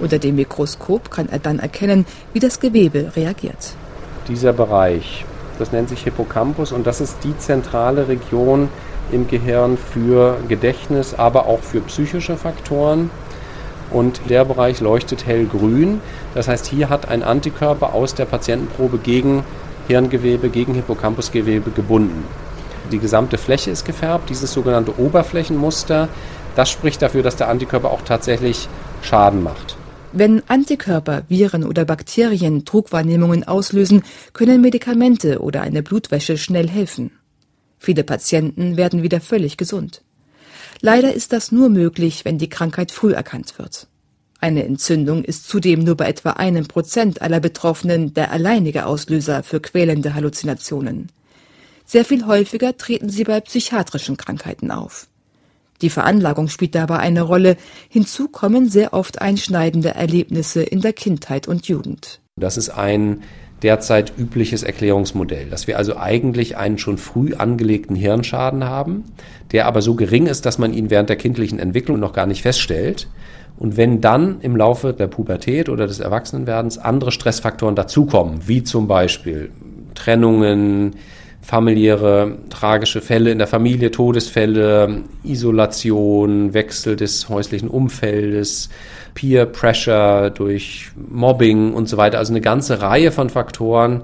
Unter 0.00 0.18
dem 0.18 0.36
Mikroskop 0.36 1.10
kann 1.10 1.28
er 1.28 1.38
dann 1.38 1.58
erkennen, 1.58 2.06
wie 2.32 2.40
das 2.40 2.60
Gewebe 2.60 3.12
reagiert. 3.14 3.74
Dieser 4.26 4.54
Bereich, 4.54 5.26
das 5.58 5.72
nennt 5.72 5.90
sich 5.90 6.04
Hippocampus 6.04 6.72
und 6.72 6.86
das 6.86 7.02
ist 7.02 7.18
die 7.24 7.36
zentrale 7.36 8.08
Region, 8.08 8.70
im 9.12 9.28
Gehirn 9.28 9.76
für 9.78 10.38
Gedächtnis, 10.48 11.14
aber 11.14 11.46
auch 11.46 11.60
für 11.60 11.80
psychische 11.82 12.36
Faktoren. 12.36 13.10
Und 13.90 14.20
der 14.28 14.44
Bereich 14.44 14.80
leuchtet 14.80 15.26
hellgrün. 15.26 16.00
Das 16.34 16.48
heißt, 16.48 16.66
hier 16.66 16.88
hat 16.88 17.08
ein 17.08 17.22
Antikörper 17.22 17.94
aus 17.94 18.14
der 18.14 18.24
Patientenprobe 18.24 18.98
gegen 18.98 19.44
Hirngewebe, 19.86 20.48
gegen 20.48 20.74
Hippocampusgewebe 20.74 21.70
gebunden. 21.70 22.24
Die 22.90 22.98
gesamte 22.98 23.38
Fläche 23.38 23.70
ist 23.70 23.84
gefärbt, 23.84 24.30
dieses 24.30 24.52
sogenannte 24.52 24.98
Oberflächenmuster. 24.98 26.08
Das 26.54 26.70
spricht 26.70 27.02
dafür, 27.02 27.22
dass 27.22 27.36
der 27.36 27.48
Antikörper 27.48 27.90
auch 27.90 28.02
tatsächlich 28.02 28.68
Schaden 29.02 29.42
macht. 29.42 29.76
Wenn 30.12 30.42
Antikörper, 30.48 31.24
Viren 31.28 31.64
oder 31.64 31.84
Bakterien 31.84 32.64
Trugwahrnehmungen 32.64 33.46
auslösen, 33.46 34.02
können 34.32 34.60
Medikamente 34.62 35.40
oder 35.40 35.62
eine 35.62 35.82
Blutwäsche 35.82 36.38
schnell 36.38 36.68
helfen. 36.68 37.10
Viele 37.78 38.04
Patienten 38.04 38.76
werden 38.76 39.02
wieder 39.02 39.20
völlig 39.20 39.56
gesund. 39.56 40.02
Leider 40.80 41.14
ist 41.14 41.32
das 41.32 41.52
nur 41.52 41.68
möglich, 41.68 42.24
wenn 42.24 42.38
die 42.38 42.48
Krankheit 42.48 42.92
früh 42.92 43.12
erkannt 43.12 43.58
wird. 43.58 43.88
Eine 44.40 44.64
Entzündung 44.64 45.24
ist 45.24 45.48
zudem 45.48 45.80
nur 45.80 45.96
bei 45.96 46.08
etwa 46.08 46.30
einem 46.30 46.66
Prozent 46.66 47.22
aller 47.22 47.40
Betroffenen 47.40 48.12
der 48.12 48.32
alleinige 48.32 48.86
Auslöser 48.86 49.42
für 49.42 49.60
quälende 49.60 50.14
Halluzinationen. 50.14 51.10
Sehr 51.86 52.04
viel 52.04 52.26
häufiger 52.26 52.76
treten 52.76 53.08
sie 53.08 53.24
bei 53.24 53.40
psychiatrischen 53.40 54.16
Krankheiten 54.16 54.70
auf. 54.70 55.08
Die 55.82 55.90
Veranlagung 55.90 56.48
spielt 56.48 56.74
dabei 56.74 56.98
eine 56.98 57.22
Rolle. 57.22 57.56
Hinzu 57.88 58.28
kommen 58.28 58.68
sehr 58.68 58.92
oft 58.92 59.20
einschneidende 59.20 59.94
Erlebnisse 59.94 60.62
in 60.62 60.80
der 60.80 60.92
Kindheit 60.92 61.48
und 61.48 61.68
Jugend. 61.68 62.20
Das 62.36 62.56
ist 62.56 62.70
ein 62.70 63.22
derzeit 63.66 64.12
übliches 64.16 64.62
Erklärungsmodell, 64.62 65.46
dass 65.50 65.66
wir 65.66 65.76
also 65.76 65.96
eigentlich 65.96 66.56
einen 66.56 66.78
schon 66.78 66.98
früh 66.98 67.34
angelegten 67.34 67.96
Hirnschaden 67.96 68.62
haben, 68.62 69.02
der 69.50 69.66
aber 69.66 69.82
so 69.82 69.96
gering 69.96 70.28
ist, 70.28 70.46
dass 70.46 70.58
man 70.58 70.72
ihn 70.72 70.88
während 70.88 71.08
der 71.08 71.16
kindlichen 71.16 71.58
Entwicklung 71.58 71.98
noch 71.98 72.12
gar 72.12 72.26
nicht 72.26 72.42
feststellt. 72.42 73.08
Und 73.58 73.76
wenn 73.76 74.00
dann 74.00 74.40
im 74.42 74.54
Laufe 74.56 74.92
der 74.92 75.08
Pubertät 75.08 75.68
oder 75.68 75.88
des 75.88 75.98
Erwachsenenwerdens 75.98 76.78
andere 76.78 77.10
Stressfaktoren 77.10 77.74
dazukommen, 77.74 78.42
wie 78.46 78.62
zum 78.62 78.86
Beispiel 78.86 79.50
Trennungen, 79.96 80.94
familiäre 81.42 82.38
tragische 82.48 83.00
Fälle 83.00 83.32
in 83.32 83.38
der 83.38 83.48
Familie, 83.48 83.90
Todesfälle, 83.90 85.02
Isolation, 85.24 86.54
Wechsel 86.54 86.94
des 86.94 87.28
häuslichen 87.28 87.68
Umfeldes, 87.68 88.68
Peer 89.16 89.46
Pressure 89.46 90.30
durch 90.30 90.90
Mobbing 90.94 91.72
und 91.72 91.88
so 91.88 91.96
weiter. 91.96 92.18
Also 92.18 92.32
eine 92.32 92.42
ganze 92.42 92.80
Reihe 92.80 93.10
von 93.10 93.30
Faktoren, 93.30 94.02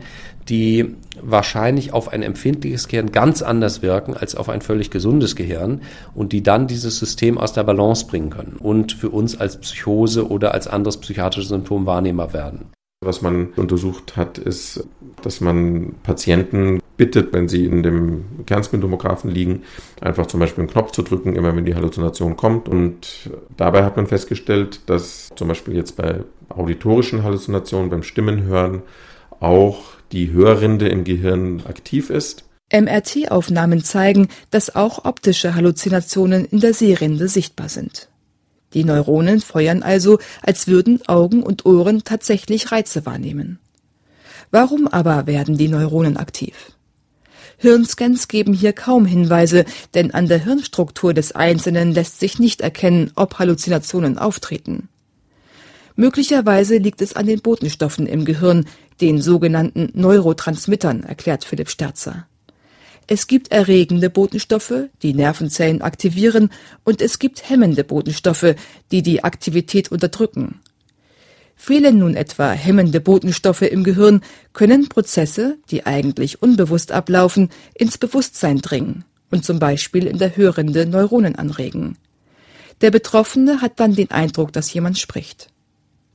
die 0.49 0.97
wahrscheinlich 1.21 1.92
auf 1.92 2.09
ein 2.09 2.23
empfindliches 2.23 2.88
Gehirn 2.88 3.12
ganz 3.12 3.42
anders 3.42 3.83
wirken 3.83 4.16
als 4.16 4.35
auf 4.35 4.49
ein 4.49 4.61
völlig 4.61 4.90
gesundes 4.90 5.37
Gehirn 5.37 5.83
und 6.14 6.33
die 6.33 6.42
dann 6.42 6.66
dieses 6.66 6.99
System 6.99 7.38
aus 7.38 7.52
der 7.52 7.62
Balance 7.62 8.07
bringen 8.07 8.31
können 8.31 8.57
und 8.59 8.92
für 8.92 9.11
uns 9.11 9.38
als 9.38 9.59
Psychose 9.59 10.28
oder 10.28 10.52
als 10.52 10.66
anderes 10.66 10.97
psychiatrisches 10.97 11.50
Symptom 11.50 11.87
wahrnehmbar 11.87 12.33
werden. 12.33 12.73
Was 13.04 13.21
man 13.21 13.49
untersucht 13.57 14.16
hat, 14.16 14.38
ist, 14.38 14.87
dass 15.23 15.40
man 15.40 15.95
Patienten 16.02 16.81
bittet, 16.96 17.32
wenn 17.32 17.49
sie 17.49 17.64
in 17.64 17.82
dem 17.82 18.44
Kernspintomographen 18.46 19.30
liegen, 19.30 19.62
einfach 20.00 20.26
zum 20.26 20.40
Beispiel 20.40 20.62
einen 20.62 20.70
Knopf 20.70 20.92
zu 20.92 21.02
drücken, 21.02 21.34
immer 21.34 21.54
wenn 21.56 21.64
die 21.64 21.75
Halluzination 21.75 22.37
kommt. 22.37 22.68
Und 22.68 23.30
dabei 23.56 23.84
hat 23.84 23.96
man 23.96 24.06
festgestellt, 24.06 24.80
dass 24.87 25.30
zum 25.37 25.49
Beispiel 25.49 25.75
jetzt 25.75 25.96
bei 25.96 26.25
auditorischen 26.49 27.22
Halluzinationen, 27.22 27.90
beim 27.90 28.02
Stimmenhören, 28.02 28.82
auch 29.40 29.82
die 30.12 30.30
Hörrinde 30.32 30.88
im 30.88 31.04
Gehirn 31.04 31.62
aktiv 31.66 32.11
ist. 32.11 32.44
MRT-Aufnahmen 32.72 33.84
zeigen, 33.84 34.28
dass 34.50 34.75
auch 34.75 35.04
optische 35.04 35.54
Halluzinationen 35.54 36.44
in 36.44 36.61
der 36.61 36.75
Sehrinde 36.75 37.28
sichtbar 37.28 37.68
sind. 37.68 38.08
Die 38.75 38.84
Neuronen 38.84 39.40
feuern 39.40 39.82
also, 39.82 40.18
als 40.42 40.66
würden 40.66 41.00
Augen 41.06 41.42
und 41.42 41.66
Ohren 41.66 42.04
tatsächlich 42.04 42.72
Reize 42.72 43.04
wahrnehmen. 43.04 43.58
Warum 44.50 44.87
aber 44.88 45.26
werden 45.26 45.58
die 45.58 45.68
Neuronen 45.68 46.16
aktiv? 46.16 46.72
Hirnscans 47.62 48.26
geben 48.26 48.54
hier 48.54 48.73
kaum 48.73 49.07
Hinweise, 49.07 49.64
denn 49.95 50.11
an 50.11 50.26
der 50.26 50.45
Hirnstruktur 50.45 51.14
des 51.14 51.31
Einzelnen 51.31 51.92
lässt 51.92 52.19
sich 52.19 52.40
nicht 52.40 52.61
erkennen, 52.61 53.12
ob 53.14 53.38
Halluzinationen 53.38 54.19
auftreten. 54.19 54.88
Möglicherweise 55.95 56.78
liegt 56.78 57.00
es 57.02 57.14
an 57.14 57.26
den 57.26 57.40
Botenstoffen 57.40 58.09
im 58.09 58.25
Gehirn, 58.25 58.66
den 59.00 59.23
sogenannten 59.23 59.90
Neurotransmittern, 59.95 61.04
erklärt 61.04 61.45
Philipp 61.45 61.71
Sterzer. 61.71 62.26
Es 63.07 63.28
gibt 63.28 63.52
erregende 63.52 64.11
Botenstoffe, 64.11 64.88
die 65.02 65.14
Nervenzellen 65.14 65.83
aktivieren, 65.83 66.50
und 66.83 67.00
es 67.00 67.21
gibt 67.21 67.49
hemmende 67.49 67.85
Botenstoffe, 67.85 68.57
die 68.90 69.02
die 69.02 69.23
Aktivität 69.23 69.92
unterdrücken. 69.92 70.62
Fehlen 71.64 72.00
nun 72.00 72.16
etwa 72.16 72.50
hemmende 72.50 73.00
Botenstoffe 73.00 73.62
im 73.62 73.85
Gehirn, 73.85 74.23
können 74.52 74.88
Prozesse, 74.88 75.59
die 75.71 75.87
eigentlich 75.87 76.42
unbewusst 76.42 76.90
ablaufen, 76.90 77.50
ins 77.73 77.99
Bewusstsein 77.99 78.59
dringen 78.59 79.04
und 79.31 79.45
zum 79.45 79.61
Beispiel 79.61 80.09
in 80.09 80.19
der 80.19 80.37
Hörrinde 80.37 80.87
Neuronen 80.87 81.37
anregen. 81.37 81.99
Der 82.81 82.90
Betroffene 82.90 83.62
hat 83.62 83.78
dann 83.78 83.95
den 83.95 84.11
Eindruck, 84.11 84.52
dass 84.52 84.75
jemand 84.75 84.99
spricht. 84.99 85.50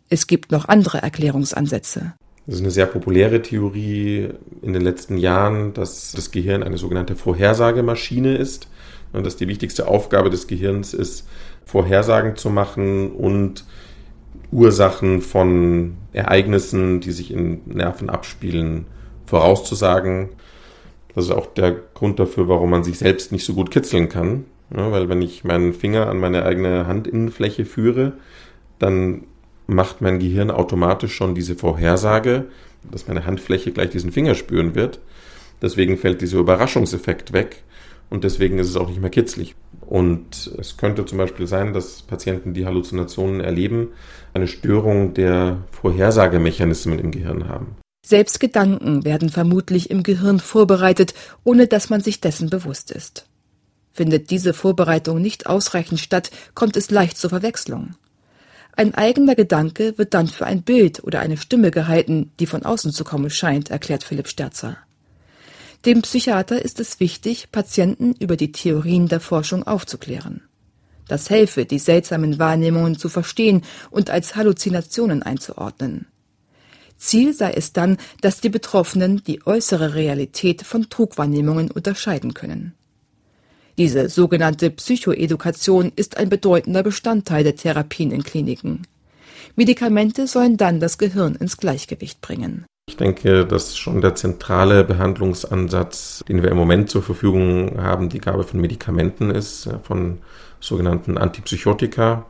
Es 0.09 0.27
gibt 0.27 0.51
noch 0.51 0.67
andere 0.67 0.97
Erklärungsansätze. 0.97 2.13
Das 2.45 2.55
ist 2.55 2.61
eine 2.61 2.71
sehr 2.71 2.85
populäre 2.85 3.41
Theorie 3.41 4.27
in 4.61 4.73
den 4.73 4.81
letzten 4.81 5.17
Jahren, 5.17 5.73
dass 5.73 6.11
das 6.11 6.31
Gehirn 6.31 6.61
eine 6.61 6.77
sogenannte 6.77 7.15
Vorhersagemaschine 7.15 8.35
ist 8.35 8.67
und 9.13 9.25
dass 9.25 9.37
die 9.37 9.47
wichtigste 9.47 9.87
Aufgabe 9.87 10.29
des 10.29 10.47
Gehirns 10.47 10.93
ist, 10.93 11.25
Vorhersagen 11.63 12.35
zu 12.35 12.49
machen 12.49 13.11
und 13.13 13.63
Ursachen 14.51 15.21
von 15.21 15.95
Ereignissen, 16.13 17.01
die 17.01 17.11
sich 17.11 17.31
in 17.31 17.61
Nerven 17.65 18.09
abspielen, 18.09 18.85
vorauszusagen. 19.25 20.29
Das 21.13 21.25
ist 21.25 21.31
auch 21.31 21.47
der 21.47 21.75
Grund 21.93 22.19
dafür, 22.19 22.47
warum 22.47 22.69
man 22.69 22.83
sich 22.83 22.97
selbst 22.97 23.31
nicht 23.31 23.45
so 23.45 23.53
gut 23.53 23.71
kitzeln 23.71 24.09
kann. 24.09 24.45
Ja, 24.75 24.91
weil 24.91 25.09
wenn 25.09 25.21
ich 25.21 25.43
meinen 25.43 25.73
Finger 25.73 26.07
an 26.07 26.19
meine 26.19 26.43
eigene 26.43 26.87
Handinnenfläche 26.87 27.65
führe, 27.65 28.13
dann 28.79 29.23
macht 29.65 30.01
mein 30.01 30.19
Gehirn 30.19 30.51
automatisch 30.51 31.13
schon 31.13 31.35
diese 31.35 31.55
Vorhersage, 31.55 32.45
dass 32.89 33.07
meine 33.07 33.25
Handfläche 33.25 33.71
gleich 33.71 33.89
diesen 33.89 34.11
Finger 34.11 34.35
spüren 34.35 34.75
wird. 34.75 34.99
Deswegen 35.61 35.97
fällt 35.97 36.21
dieser 36.21 36.37
Überraschungseffekt 36.37 37.33
weg 37.33 37.63
und 38.09 38.23
deswegen 38.23 38.59
ist 38.59 38.69
es 38.69 38.77
auch 38.77 38.87
nicht 38.87 39.01
mehr 39.01 39.09
kitzlig. 39.09 39.55
Und 39.87 40.51
es 40.59 40.75
könnte 40.75 41.05
zum 41.05 41.17
Beispiel 41.17 41.47
sein, 41.47 41.73
dass 41.73 42.01
Patienten, 42.01 42.53
die 42.53 42.65
Halluzinationen 42.65 43.39
erleben, 43.39 43.93
eine 44.33 44.47
Störung 44.47 45.13
der 45.13 45.63
Vorhersagemechanismen 45.71 46.99
im 46.99 47.11
Gehirn 47.11 47.47
haben. 47.47 47.77
Selbst 48.05 48.39
Gedanken 48.41 49.05
werden 49.05 49.29
vermutlich 49.29 49.89
im 49.89 50.03
Gehirn 50.03 50.39
vorbereitet, 50.39 51.13
ohne 51.45 51.67
dass 51.67 51.89
man 51.89 52.01
sich 52.01 52.19
dessen 52.19 52.49
bewusst 52.49 52.91
ist. 52.91 53.27
Findet 53.91 54.29
diese 54.29 54.53
Vorbereitung 54.53 55.21
nicht 55.21 55.47
ausreichend 55.47 55.99
statt, 56.01 56.31
kommt 56.53 56.75
es 56.77 56.91
leicht 56.91 57.17
zur 57.17 57.29
Verwechslung. 57.29 57.95
Ein 58.73 58.93
eigener 58.93 59.35
Gedanke 59.35 59.97
wird 59.97 60.13
dann 60.13 60.27
für 60.27 60.45
ein 60.45 60.63
Bild 60.63 61.03
oder 61.03 61.21
eine 61.21 61.37
Stimme 61.37 61.71
gehalten, 61.71 62.31
die 62.39 62.45
von 62.45 62.63
außen 62.63 62.91
zu 62.91 63.03
kommen 63.03 63.29
scheint, 63.29 63.71
erklärt 63.71 64.03
Philipp 64.03 64.27
Sterzer. 64.27 64.77
Dem 65.87 66.01
Psychiater 66.01 66.61
ist 66.61 66.81
es 66.81 66.99
wichtig, 66.99 67.49
Patienten 67.49 68.13
über 68.19 68.35
die 68.35 68.51
Theorien 68.51 69.07
der 69.07 69.21
Forschung 69.21 69.65
aufzuklären. 69.65 70.41
Das 71.07 71.29
helfe, 71.29 71.63
die 71.63 71.79
seltsamen 71.79 72.39
Wahrnehmungen 72.39 72.97
zu 72.97 73.07
verstehen 73.07 73.61
und 73.89 74.09
als 74.09 74.35
Halluzinationen 74.35 75.23
einzuordnen. 75.23 76.07
Ziel 76.97 77.33
sei 77.33 77.53
es 77.53 77.71
dann, 77.71 77.95
dass 78.19 78.41
die 78.41 78.49
Betroffenen 78.49 79.23
die 79.23 79.47
äußere 79.47 79.95
Realität 79.95 80.63
von 80.63 80.89
Trugwahrnehmungen 80.89 81.71
unterscheiden 81.71 82.33
können. 82.33 82.73
Diese 83.77 84.09
sogenannte 84.09 84.69
Psychoedukation 84.71 85.93
ist 85.95 86.17
ein 86.17 86.27
bedeutender 86.27 86.83
Bestandteil 86.83 87.45
der 87.45 87.55
Therapien 87.55 88.11
in 88.11 88.23
Kliniken. 88.23 88.81
Medikamente 89.55 90.27
sollen 90.27 90.57
dann 90.57 90.81
das 90.81 90.97
Gehirn 90.97 91.35
ins 91.35 91.55
Gleichgewicht 91.55 92.19
bringen. 92.19 92.65
Ich 92.89 92.95
denke, 92.95 93.45
dass 93.45 93.77
schon 93.77 93.99
der 93.99 94.15
zentrale 94.15 94.85
Behandlungsansatz, 94.85 96.23
den 96.27 96.41
wir 96.41 96.49
im 96.49 96.57
Moment 96.57 96.89
zur 96.89 97.03
Verfügung 97.03 97.81
haben, 97.81 98.07
die 98.07 98.21
Gabe 98.21 98.43
von 98.43 98.61
Medikamenten 98.61 99.29
ist, 99.29 99.69
von 99.83 100.19
sogenannten 100.61 101.17
Antipsychotika, 101.17 102.25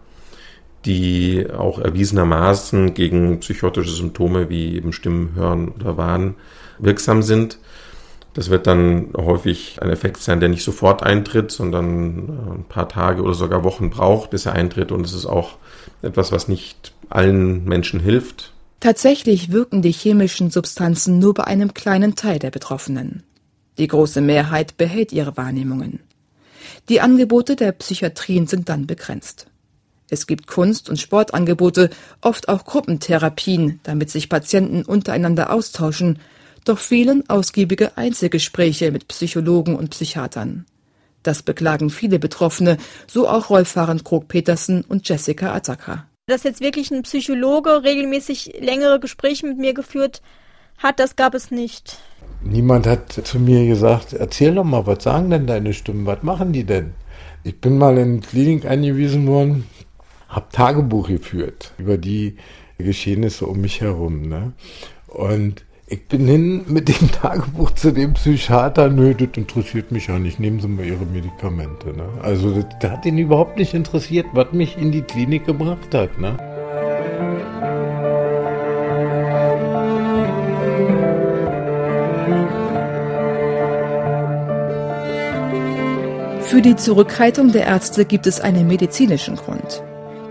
die 0.84 1.46
auch 1.56 1.78
erwiesenermaßen 1.78 2.96
gegen 2.96 3.40
psychotische 3.40 3.92
Symptome 3.92 4.50
wie 4.50 4.76
eben 4.76 4.94
Stimmen 4.94 5.34
hören 5.36 5.70
oder 5.70 5.96
Wahn 5.96 6.36
wirksam 6.80 7.22
sind. 7.22 7.60
Das 8.34 8.50
wird 8.50 8.66
dann 8.66 9.14
häufig 9.16 9.78
ein 9.82 9.92
Effekt 9.92 10.18
sein, 10.18 10.40
der 10.40 10.50
nicht 10.50 10.64
sofort 10.64 11.04
eintritt, 11.04 11.52
sondern 11.52 12.18
äh, 12.18 12.56
ein 12.56 12.66
paar 12.68 12.90
Tage 12.90 13.22
oder 13.22 13.36
sogar 13.36 13.64
Wochen 13.64 13.92
braucht, 13.92 14.32
bis 14.32 14.48
er 14.48 14.54
eintritt. 14.54 14.92
Und 14.92 15.06
es 15.06 15.14
ist 15.14 15.28
auch 15.28 15.58
etwas, 16.02 16.32
was 16.32 16.48
nicht 16.48 16.94
allen 17.10 17.64
Menschen 17.66 18.00
hilft. 18.00 18.54
Tatsächlich 18.80 19.52
wirken 19.52 19.82
die 19.82 19.92
chemischen 19.92 20.52
Substanzen 20.52 21.20
nur 21.20 21.34
bei 21.34 21.46
einem 21.46 21.74
kleinen 21.74 22.16
Teil 22.16 22.40
der 22.40 22.52
Betroffenen. 22.52 23.24
Die 23.78 23.88
große 23.88 24.22
Mehrheit 24.22 24.78
behält 24.78 25.12
ihre 25.12 25.38
Wahrnehmungen. 25.38 26.00
Die 26.90 27.02
Angebote 27.02 27.56
der 27.56 27.72
Psychiatrien 27.72 28.48
sind 28.48 28.70
dann 28.70 28.88
begrenzt. 28.88 29.48
Es 30.10 30.26
gibt 30.26 30.48
Kunst- 30.48 30.90
und 30.90 31.00
Sportangebote, 31.00 31.90
oft 32.22 32.50
auch 32.50 32.66
Gruppentherapien, 32.66 33.80
damit 33.84 34.10
sich 34.10 34.30
Patienten 34.30 34.84
untereinander 34.84 35.52
austauschen 35.52 36.20
doch 36.68 36.80
fehlen 36.80 37.24
ausgiebige 37.30 37.98
Einzelgespräche 37.98 38.92
mit 38.92 39.08
Psychologen 39.08 39.76
und 39.76 39.92
Psychiatern. 39.92 40.66
Das 41.24 41.42
beklagen 41.42 41.90
viele 41.90 42.20
Betroffene, 42.20 42.78
so 43.08 43.28
auch 43.28 43.50
Rolf 43.50 43.74
Krog-Petersen 43.74 44.82
und 44.82 45.08
Jessica 45.08 45.54
Attacker. 45.54 46.06
Dass 46.30 46.44
jetzt 46.44 46.60
wirklich 46.60 46.92
ein 46.92 47.04
Psychologe 47.04 47.84
regelmäßig 47.84 48.58
längere 48.60 49.00
Gespräche 49.00 49.48
mit 49.48 49.58
mir 49.60 49.74
geführt 49.74 50.22
hat, 50.78 51.00
das 51.00 51.16
gab 51.16 51.34
es 51.34 51.52
nicht. 51.52 52.00
niemand 52.44 52.86
hat 52.86 53.14
zu 53.14 53.40
mir 53.40 53.66
gesagt, 53.66 54.12
erzähl 54.12 54.54
doch 54.54 54.66
mal, 54.66 54.86
was 54.86 55.06
sagen 55.06 55.30
denn 55.30 55.48
deine 55.48 55.72
Stimmen, 55.72 56.06
was 56.06 56.24
machen 56.24 56.52
die 56.52 56.66
denn? 56.66 56.96
Ich 57.46 57.62
bin 57.62 57.78
mal 57.78 57.98
in 57.98 58.20
Klinik 58.20 58.66
eingewiesen 58.66 59.26
worden, 59.26 59.70
habe 60.28 60.48
Tagebuch 60.52 61.08
geführt 61.08 61.72
über 61.78 61.98
die 61.98 62.36
Geschehnisse 62.78 63.46
um 63.46 63.62
mich 63.62 63.80
herum. 63.80 64.28
Ne? 64.28 64.52
Und 65.08 65.64
ich 65.90 66.06
bin 66.08 66.28
hin 66.28 66.66
mit 66.68 66.90
dem 66.90 67.12
Tagebuch 67.22 67.72
zu 67.72 67.92
dem 67.92 68.14
Psychiater, 68.14 68.90
nö, 68.90 69.14
das 69.14 69.30
interessiert 69.36 69.92
mich 69.92 70.08
ja 70.08 70.20
nicht, 70.20 70.40
nehmen 70.40 70.60
Sie 70.60 70.68
mal 70.68 70.86
Ihre 70.86 71.06
Medikamente. 71.06 71.94
Ne? 71.96 72.08
Also 72.22 72.54
das, 72.54 72.66
das 72.82 72.92
hat 72.92 73.06
ihn 73.06 73.18
überhaupt 73.18 73.58
nicht 73.58 73.74
interessiert, 73.74 74.28
was 74.34 74.52
mich 74.52 74.78
in 74.78 74.92
die 74.92 75.02
Klinik 75.02 75.46
gebracht 75.46 75.94
hat. 75.94 76.20
Ne? 76.20 76.38
Für 86.42 86.62
die 86.62 86.76
Zurückhaltung 86.76 87.52
der 87.52 87.66
Ärzte 87.66 88.06
gibt 88.06 88.28
es 88.28 88.42
einen 88.42 88.68
medizinischen 88.68 89.36
Grund. 89.36 89.84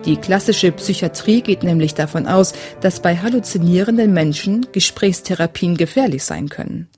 Die 0.07 0.17
klassische 0.17 0.71
Psychiatrie 0.71 1.43
geht 1.43 1.65
nämlich 1.65 1.95
davon 1.95 2.29
aus, 2.29 2.53
dass 2.81 3.01
bei 3.01 3.17
halluzinierenden 3.17 4.13
Menschen 4.13 4.65
Gesprächstherapien 4.71 5.77
gefährlich 5.77 6.23
sein 6.23 6.49
können. 6.49 6.89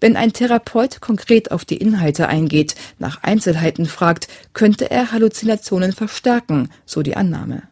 Wenn 0.00 0.16
ein 0.16 0.32
Therapeut 0.32 1.00
konkret 1.00 1.50
auf 1.50 1.64
die 1.64 1.78
Inhalte 1.78 2.28
eingeht, 2.28 2.76
nach 3.00 3.24
Einzelheiten 3.24 3.86
fragt, 3.86 4.28
könnte 4.52 4.88
er 4.88 5.10
Halluzinationen 5.10 5.92
verstärken, 5.92 6.68
so 6.86 7.02
die 7.02 7.16
Annahme. 7.16 7.64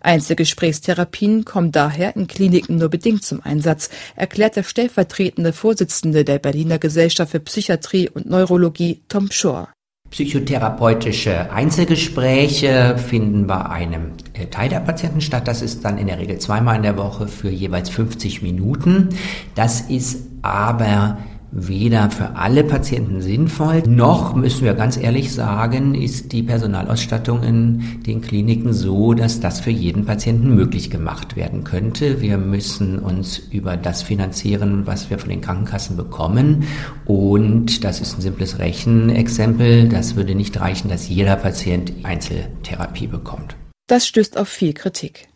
Einzelgesprächstherapien 0.00 1.44
kommen 1.44 1.72
daher 1.72 2.14
in 2.14 2.28
Kliniken 2.28 2.76
nur 2.76 2.90
bedingt 2.90 3.24
zum 3.24 3.42
Einsatz, 3.42 3.90
erklärt 4.14 4.54
der 4.54 4.62
stellvertretende 4.62 5.52
Vorsitzende 5.52 6.24
der 6.24 6.38
Berliner 6.38 6.78
Gesellschaft 6.78 7.32
für 7.32 7.40
Psychiatrie 7.40 8.08
und 8.08 8.30
Neurologie, 8.30 9.02
Tom 9.08 9.32
Shore. 9.32 9.68
Psychotherapeutische 10.10 11.52
Einzelgespräche 11.52 12.96
finden 12.96 13.46
bei 13.46 13.66
einem 13.66 14.12
äh, 14.32 14.46
Teil 14.46 14.70
der 14.70 14.80
Patienten 14.80 15.20
statt. 15.20 15.46
Das 15.46 15.60
ist 15.60 15.84
dann 15.84 15.98
in 15.98 16.06
der 16.06 16.18
Regel 16.18 16.38
zweimal 16.38 16.76
in 16.76 16.82
der 16.82 16.96
Woche 16.96 17.28
für 17.28 17.50
jeweils 17.50 17.90
50 17.90 18.40
Minuten. 18.40 19.10
Das 19.54 19.82
ist 19.82 20.24
aber 20.40 21.18
weder 21.50 22.10
für 22.10 22.36
alle 22.36 22.64
Patienten 22.64 23.20
sinnvoll, 23.20 23.82
noch 23.86 24.34
müssen 24.34 24.64
wir 24.64 24.74
ganz 24.74 24.96
ehrlich 24.96 25.32
sagen, 25.32 25.94
ist 25.94 26.32
die 26.32 26.42
Personalausstattung 26.42 27.42
in 27.42 28.02
den 28.06 28.20
Kliniken 28.20 28.72
so, 28.72 29.14
dass 29.14 29.40
das 29.40 29.60
für 29.60 29.70
jeden 29.70 30.04
Patienten 30.04 30.54
möglich 30.54 30.90
gemacht 30.90 31.36
werden 31.36 31.64
könnte. 31.64 32.20
Wir 32.20 32.38
müssen 32.38 32.98
uns 32.98 33.38
über 33.38 33.76
das 33.76 34.02
finanzieren, 34.02 34.86
was 34.86 35.10
wir 35.10 35.18
von 35.18 35.30
den 35.30 35.40
Krankenkassen 35.40 35.96
bekommen. 35.96 36.64
Und 37.06 37.84
das 37.84 38.00
ist 38.00 38.18
ein 38.18 38.22
simples 38.22 38.58
Rechenexempel. 38.58 39.88
Das 39.88 40.16
würde 40.16 40.34
nicht 40.34 40.60
reichen, 40.60 40.88
dass 40.88 41.08
jeder 41.08 41.36
Patient 41.36 41.92
Einzeltherapie 42.02 43.06
bekommt. 43.06 43.56
Das 43.86 44.06
stößt 44.06 44.36
auf 44.36 44.48
viel 44.48 44.74
Kritik. 44.74 45.28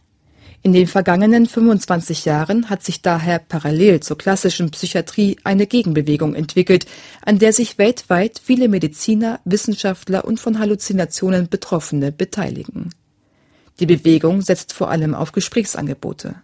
In 0.65 0.73
den 0.73 0.87
vergangenen 0.87 1.47
25 1.47 2.25
Jahren 2.25 2.71
hat 2.71 2.85
sich 2.85 3.03
daher 3.03 3.41
parallel 3.41 3.99
zur 3.99 4.17
klassischen 4.17 4.71
Psychiatrie 4.71 5.37
eine 5.43 5.67
Gegenbewegung 5.67 6.37
entwickelt, 6.37 6.87
an 7.27 7.41
der 7.41 7.53
sich 7.53 7.79
weltweit 7.79 8.41
viele 8.43 8.69
Mediziner, 8.69 9.41
Wissenschaftler 9.45 10.25
und 10.25 10.39
von 10.39 10.61
Halluzinationen 10.61 11.49
Betroffene 11.49 12.13
beteiligen. 12.13 12.91
Die 13.81 13.87
Bewegung 13.87 14.41
setzt 14.41 14.73
vor 14.73 14.89
allem 14.89 15.17
auf 15.17 15.33
Gesprächsangebote. 15.33 16.37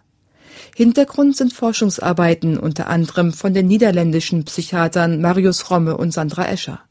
Hintergrund 0.75 1.37
sind 1.37 1.53
Forschungsarbeiten 1.53 2.57
unter 2.57 2.87
anderem 2.87 3.31
von 3.31 3.53
den 3.53 3.67
niederländischen 3.67 4.43
Psychiatern 4.43 5.21
Marius 5.21 5.71
Romme 5.71 5.95
und 5.95 6.11
Sandra 6.11 6.45
Escher. 6.45 6.81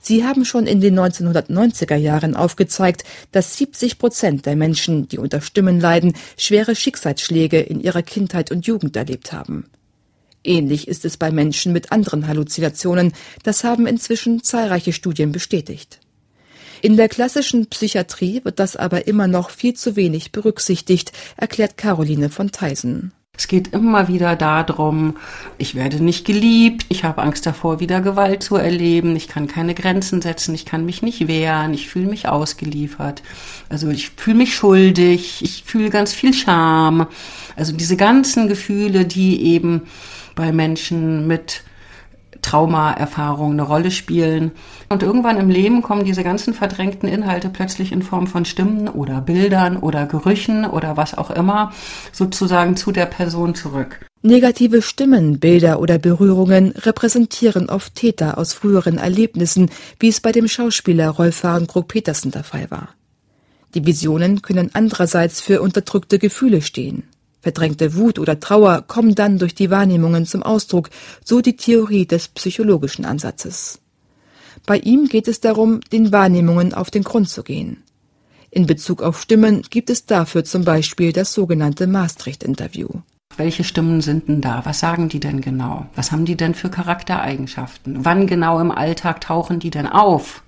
Sie 0.00 0.24
haben 0.24 0.44
schon 0.44 0.66
in 0.66 0.80
den 0.80 0.98
1990er 0.98 1.96
Jahren 1.96 2.36
aufgezeigt, 2.36 3.04
dass 3.32 3.56
70 3.56 3.98
Prozent 3.98 4.46
der 4.46 4.56
Menschen, 4.56 5.08
die 5.08 5.18
unter 5.18 5.40
Stimmen 5.40 5.80
leiden, 5.80 6.14
schwere 6.36 6.74
Schicksalsschläge 6.74 7.60
in 7.60 7.80
ihrer 7.80 8.02
Kindheit 8.02 8.50
und 8.50 8.66
Jugend 8.66 8.96
erlebt 8.96 9.32
haben. 9.32 9.66
Ähnlich 10.44 10.88
ist 10.88 11.04
es 11.04 11.16
bei 11.16 11.30
Menschen 11.30 11.72
mit 11.72 11.92
anderen 11.92 12.26
Halluzinationen, 12.26 13.12
das 13.42 13.64
haben 13.64 13.86
inzwischen 13.86 14.42
zahlreiche 14.42 14.92
Studien 14.92 15.32
bestätigt. 15.32 16.00
In 16.80 16.96
der 16.96 17.08
klassischen 17.08 17.66
Psychiatrie 17.66 18.44
wird 18.44 18.60
das 18.60 18.76
aber 18.76 19.08
immer 19.08 19.26
noch 19.26 19.50
viel 19.50 19.74
zu 19.74 19.96
wenig 19.96 20.30
berücksichtigt, 20.30 21.12
erklärt 21.36 21.76
Caroline 21.76 22.30
von 22.30 22.52
Theisen. 22.52 23.12
Es 23.38 23.46
geht 23.46 23.72
immer 23.72 24.08
wieder 24.08 24.34
darum, 24.34 25.16
ich 25.58 25.76
werde 25.76 26.02
nicht 26.02 26.26
geliebt, 26.26 26.86
ich 26.88 27.04
habe 27.04 27.22
Angst 27.22 27.46
davor, 27.46 27.78
wieder 27.78 28.00
Gewalt 28.00 28.42
zu 28.42 28.56
erleben, 28.56 29.14
ich 29.14 29.28
kann 29.28 29.46
keine 29.46 29.74
Grenzen 29.74 30.20
setzen, 30.20 30.56
ich 30.56 30.64
kann 30.66 30.84
mich 30.84 31.02
nicht 31.02 31.28
wehren, 31.28 31.72
ich 31.72 31.88
fühle 31.88 32.08
mich 32.08 32.28
ausgeliefert. 32.28 33.22
Also 33.68 33.90
ich 33.90 34.10
fühle 34.10 34.38
mich 34.38 34.56
schuldig, 34.56 35.40
ich 35.40 35.62
fühle 35.64 35.88
ganz 35.88 36.12
viel 36.12 36.34
Scham. 36.34 37.06
Also 37.54 37.72
diese 37.72 37.96
ganzen 37.96 38.48
Gefühle, 38.48 39.04
die 39.04 39.40
eben 39.46 39.82
bei 40.34 40.50
Menschen 40.50 41.28
mit 41.28 41.62
Traumaerfahrungen 42.42 43.58
eine 43.58 43.68
Rolle 43.68 43.90
spielen. 43.90 44.52
Und 44.88 45.02
irgendwann 45.02 45.38
im 45.38 45.50
Leben 45.50 45.82
kommen 45.82 46.04
diese 46.04 46.24
ganzen 46.24 46.54
verdrängten 46.54 47.08
Inhalte 47.08 47.48
plötzlich 47.48 47.92
in 47.92 48.02
Form 48.02 48.26
von 48.26 48.44
Stimmen 48.44 48.88
oder 48.88 49.20
Bildern 49.20 49.76
oder 49.76 50.06
Gerüchen 50.06 50.64
oder 50.64 50.96
was 50.96 51.16
auch 51.16 51.30
immer 51.30 51.72
sozusagen 52.12 52.76
zu 52.76 52.92
der 52.92 53.06
Person 53.06 53.54
zurück. 53.54 54.00
Negative 54.22 54.82
Stimmen, 54.82 55.38
Bilder 55.38 55.78
oder 55.80 55.98
Berührungen 55.98 56.72
repräsentieren 56.72 57.70
oft 57.70 57.94
Täter 57.94 58.36
aus 58.36 58.52
früheren 58.52 58.98
Erlebnissen, 58.98 59.70
wie 60.00 60.08
es 60.08 60.20
bei 60.20 60.32
dem 60.32 60.48
Schauspieler 60.48 61.10
Rolf 61.10 61.44
Warenkrug-Petersen 61.44 62.32
der 62.32 62.42
Fall 62.42 62.68
war. 62.70 62.88
Die 63.74 63.86
Visionen 63.86 64.42
können 64.42 64.70
andererseits 64.72 65.40
für 65.40 65.60
unterdrückte 65.60 66.18
Gefühle 66.18 66.62
stehen. 66.62 67.04
Verdrängte 67.40 67.94
Wut 67.94 68.18
oder 68.18 68.40
Trauer 68.40 68.82
kommen 68.82 69.14
dann 69.14 69.38
durch 69.38 69.54
die 69.54 69.70
Wahrnehmungen 69.70 70.26
zum 70.26 70.42
Ausdruck, 70.42 70.90
so 71.24 71.40
die 71.40 71.56
Theorie 71.56 72.06
des 72.06 72.28
psychologischen 72.28 73.04
Ansatzes. 73.04 73.80
Bei 74.66 74.78
ihm 74.78 75.08
geht 75.08 75.28
es 75.28 75.40
darum, 75.40 75.80
den 75.92 76.12
Wahrnehmungen 76.12 76.74
auf 76.74 76.90
den 76.90 77.04
Grund 77.04 77.28
zu 77.28 77.42
gehen. 77.42 77.84
In 78.50 78.66
Bezug 78.66 79.02
auf 79.02 79.20
Stimmen 79.20 79.62
gibt 79.62 79.90
es 79.90 80.06
dafür 80.06 80.44
zum 80.44 80.64
Beispiel 80.64 81.12
das 81.12 81.32
sogenannte 81.32 81.86
Maastricht-Interview. 81.86 82.88
Welche 83.36 83.62
Stimmen 83.62 84.00
sind 84.00 84.28
denn 84.28 84.40
da? 84.40 84.62
Was 84.64 84.80
sagen 84.80 85.08
die 85.08 85.20
denn 85.20 85.40
genau? 85.40 85.86
Was 85.94 86.10
haben 86.10 86.24
die 86.24 86.36
denn 86.36 86.54
für 86.54 86.70
Charaktereigenschaften? 86.70 88.04
Wann 88.04 88.26
genau 88.26 88.58
im 88.58 88.70
Alltag 88.70 89.20
tauchen 89.20 89.60
die 89.60 89.70
denn 89.70 89.86
auf? 89.86 90.42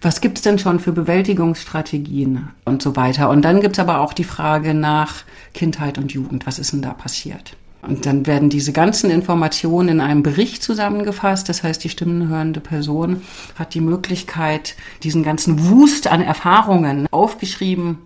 Was 0.00 0.20
gibt's 0.20 0.42
denn 0.42 0.58
schon 0.58 0.80
für 0.80 0.92
Bewältigungsstrategien 0.92 2.48
und 2.64 2.82
so 2.82 2.96
weiter. 2.96 3.28
Und 3.28 3.42
dann 3.42 3.60
gibt's 3.60 3.78
aber 3.78 4.00
auch 4.00 4.12
die 4.12 4.24
Frage 4.24 4.74
nach 4.74 5.24
Kindheit 5.54 5.98
und 5.98 6.12
Jugend. 6.12 6.46
Was 6.46 6.58
ist 6.58 6.72
denn 6.72 6.82
da 6.82 6.92
passiert? 6.92 7.56
Und 7.82 8.04
dann 8.04 8.26
werden 8.26 8.50
diese 8.50 8.72
ganzen 8.72 9.10
Informationen 9.10 9.88
in 9.88 10.00
einem 10.00 10.22
Bericht 10.22 10.62
zusammengefasst. 10.62 11.48
Das 11.48 11.62
heißt, 11.62 11.82
die 11.82 11.88
stimmenhörende 11.88 12.60
Person 12.60 13.22
hat 13.58 13.74
die 13.74 13.80
Möglichkeit, 13.80 14.74
diesen 15.02 15.22
ganzen 15.22 15.68
Wust 15.68 16.06
an 16.06 16.20
Erfahrungen 16.20 17.06
aufgeschrieben 17.10 17.98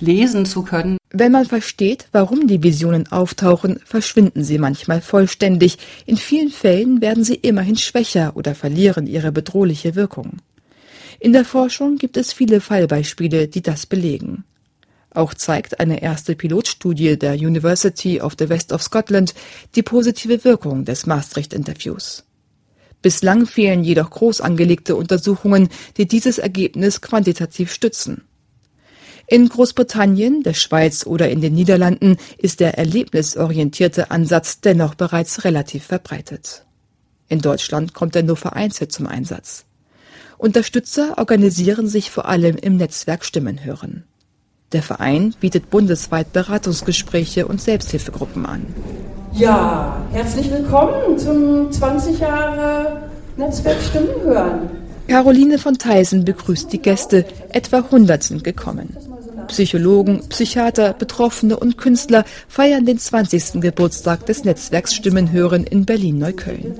lesen 0.00 0.46
zu 0.46 0.62
können. 0.62 0.98
Wenn 1.10 1.32
man 1.32 1.46
versteht, 1.46 2.08
warum 2.12 2.46
die 2.46 2.62
Visionen 2.62 3.10
auftauchen, 3.10 3.80
verschwinden 3.84 4.44
sie 4.44 4.58
manchmal 4.58 5.00
vollständig. 5.00 5.78
In 6.04 6.16
vielen 6.16 6.50
Fällen 6.50 7.00
werden 7.00 7.24
sie 7.24 7.36
immerhin 7.36 7.76
schwächer 7.76 8.32
oder 8.34 8.54
verlieren 8.54 9.06
ihre 9.06 9.32
bedrohliche 9.32 9.94
Wirkung. 9.94 10.38
In 11.18 11.32
der 11.32 11.44
Forschung 11.44 11.96
gibt 11.96 12.16
es 12.16 12.32
viele 12.32 12.60
Fallbeispiele, 12.60 13.48
die 13.48 13.62
das 13.62 13.86
belegen. 13.86 14.44
Auch 15.10 15.32
zeigt 15.32 15.80
eine 15.80 16.02
erste 16.02 16.36
Pilotstudie 16.36 17.18
der 17.18 17.34
University 17.34 18.20
of 18.20 18.34
the 18.38 18.50
West 18.50 18.72
of 18.72 18.82
Scotland 18.82 19.34
die 19.74 19.82
positive 19.82 20.44
Wirkung 20.44 20.84
des 20.84 21.06
Maastricht-Interviews. 21.06 22.24
Bislang 23.00 23.46
fehlen 23.46 23.82
jedoch 23.82 24.10
groß 24.10 24.42
angelegte 24.42 24.94
Untersuchungen, 24.94 25.68
die 25.96 26.06
dieses 26.06 26.38
Ergebnis 26.38 27.00
quantitativ 27.00 27.72
stützen. 27.72 28.24
In 29.28 29.48
Großbritannien, 29.48 30.42
der 30.42 30.54
Schweiz 30.54 31.06
oder 31.06 31.30
in 31.30 31.40
den 31.40 31.54
Niederlanden 31.54 32.16
ist 32.38 32.60
der 32.60 32.78
erlebnisorientierte 32.78 34.10
Ansatz 34.10 34.60
dennoch 34.60 34.94
bereits 34.94 35.44
relativ 35.44 35.84
verbreitet. 35.84 36.64
In 37.28 37.40
Deutschland 37.40 37.92
kommt 37.92 38.14
er 38.14 38.22
nur 38.22 38.36
vereinzelt 38.36 38.92
zum 38.92 39.06
Einsatz. 39.06 39.64
Unterstützer 40.38 41.16
organisieren 41.16 41.88
sich 41.88 42.10
vor 42.10 42.26
allem 42.26 42.56
im 42.56 42.76
Netzwerk 42.76 43.24
Stimmenhören. 43.24 44.04
Der 44.72 44.82
Verein 44.82 45.34
bietet 45.40 45.70
bundesweit 45.70 46.32
Beratungsgespräche 46.32 47.46
und 47.46 47.60
Selbsthilfegruppen 47.60 48.44
an. 48.44 48.66
Ja, 49.32 50.04
herzlich 50.12 50.50
willkommen 50.50 51.18
zum 51.18 51.72
20 51.72 52.18
Jahre 52.18 53.10
Netzwerk 53.36 53.80
Stimmenhören. 53.80 54.70
Caroline 55.08 55.58
von 55.58 55.78
Theisen 55.78 56.24
begrüßt 56.24 56.72
die 56.72 56.82
Gäste, 56.82 57.24
etwa 57.50 57.78
100 57.78 58.22
sind 58.22 58.44
gekommen. 58.44 58.96
Psychologen, 59.46 60.28
Psychiater, 60.28 60.92
Betroffene 60.92 61.56
und 61.56 61.78
Künstler 61.78 62.24
feiern 62.48 62.84
den 62.84 62.98
20. 62.98 63.60
Geburtstag 63.60 64.26
des 64.26 64.44
Netzwerks 64.44 64.94
Stimmenhören 64.94 65.64
in 65.64 65.86
Berlin-Neukölln. 65.86 66.74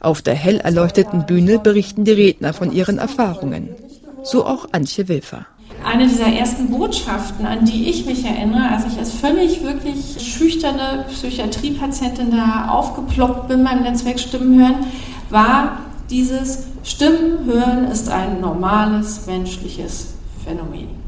Auf 0.00 0.22
der 0.22 0.34
hell 0.34 0.56
erleuchteten 0.56 1.26
Bühne 1.26 1.58
berichten 1.58 2.04
die 2.04 2.12
Redner 2.12 2.54
von 2.54 2.72
ihren 2.72 2.98
Erfahrungen. 2.98 3.68
So 4.22 4.46
auch 4.46 4.66
Antje 4.72 5.08
Wilfer. 5.08 5.46
Eine 5.84 6.06
dieser 6.06 6.26
ersten 6.26 6.70
Botschaften, 6.70 7.46
an 7.46 7.64
die 7.64 7.88
ich 7.88 8.04
mich 8.06 8.24
erinnere, 8.24 8.68
als 8.70 8.86
ich 8.86 8.98
als 8.98 9.12
völlig 9.12 9.62
wirklich 9.62 10.16
schüchterne 10.18 11.04
Psychiatriepatientin 11.08 12.30
da 12.30 12.68
aufgeploppt 12.68 13.48
bin 13.48 13.64
beim 13.64 13.82
Netzwerk 13.82 14.20
Stimmenhören, 14.20 14.86
war 15.30 15.78
dieses 16.10 16.64
Stimmenhören 16.82 17.84
ist 17.90 18.08
ein 18.08 18.40
normales 18.40 19.26
menschliches 19.26 20.14
Phänomen. 20.44 20.99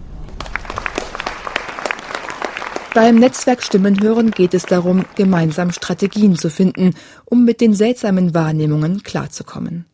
Beim 2.94 3.14
Netzwerk 3.14 3.62
Stimmenhören 3.62 4.32
geht 4.32 4.52
es 4.52 4.64
darum, 4.64 5.06
gemeinsam 5.14 5.72
Strategien 5.72 6.36
zu 6.36 6.50
finden, 6.50 6.94
um 7.24 7.46
mit 7.46 7.62
den 7.62 7.72
seltsamen 7.72 8.34
Wahrnehmungen 8.34 9.02
klarzukommen. 9.02 9.86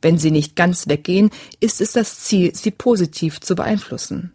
Wenn 0.00 0.18
sie 0.18 0.30
nicht 0.30 0.54
ganz 0.54 0.86
weggehen, 0.86 1.30
ist 1.58 1.80
es 1.80 1.92
das 1.92 2.20
Ziel, 2.20 2.54
sie 2.54 2.70
positiv 2.70 3.40
zu 3.40 3.56
beeinflussen. 3.56 4.32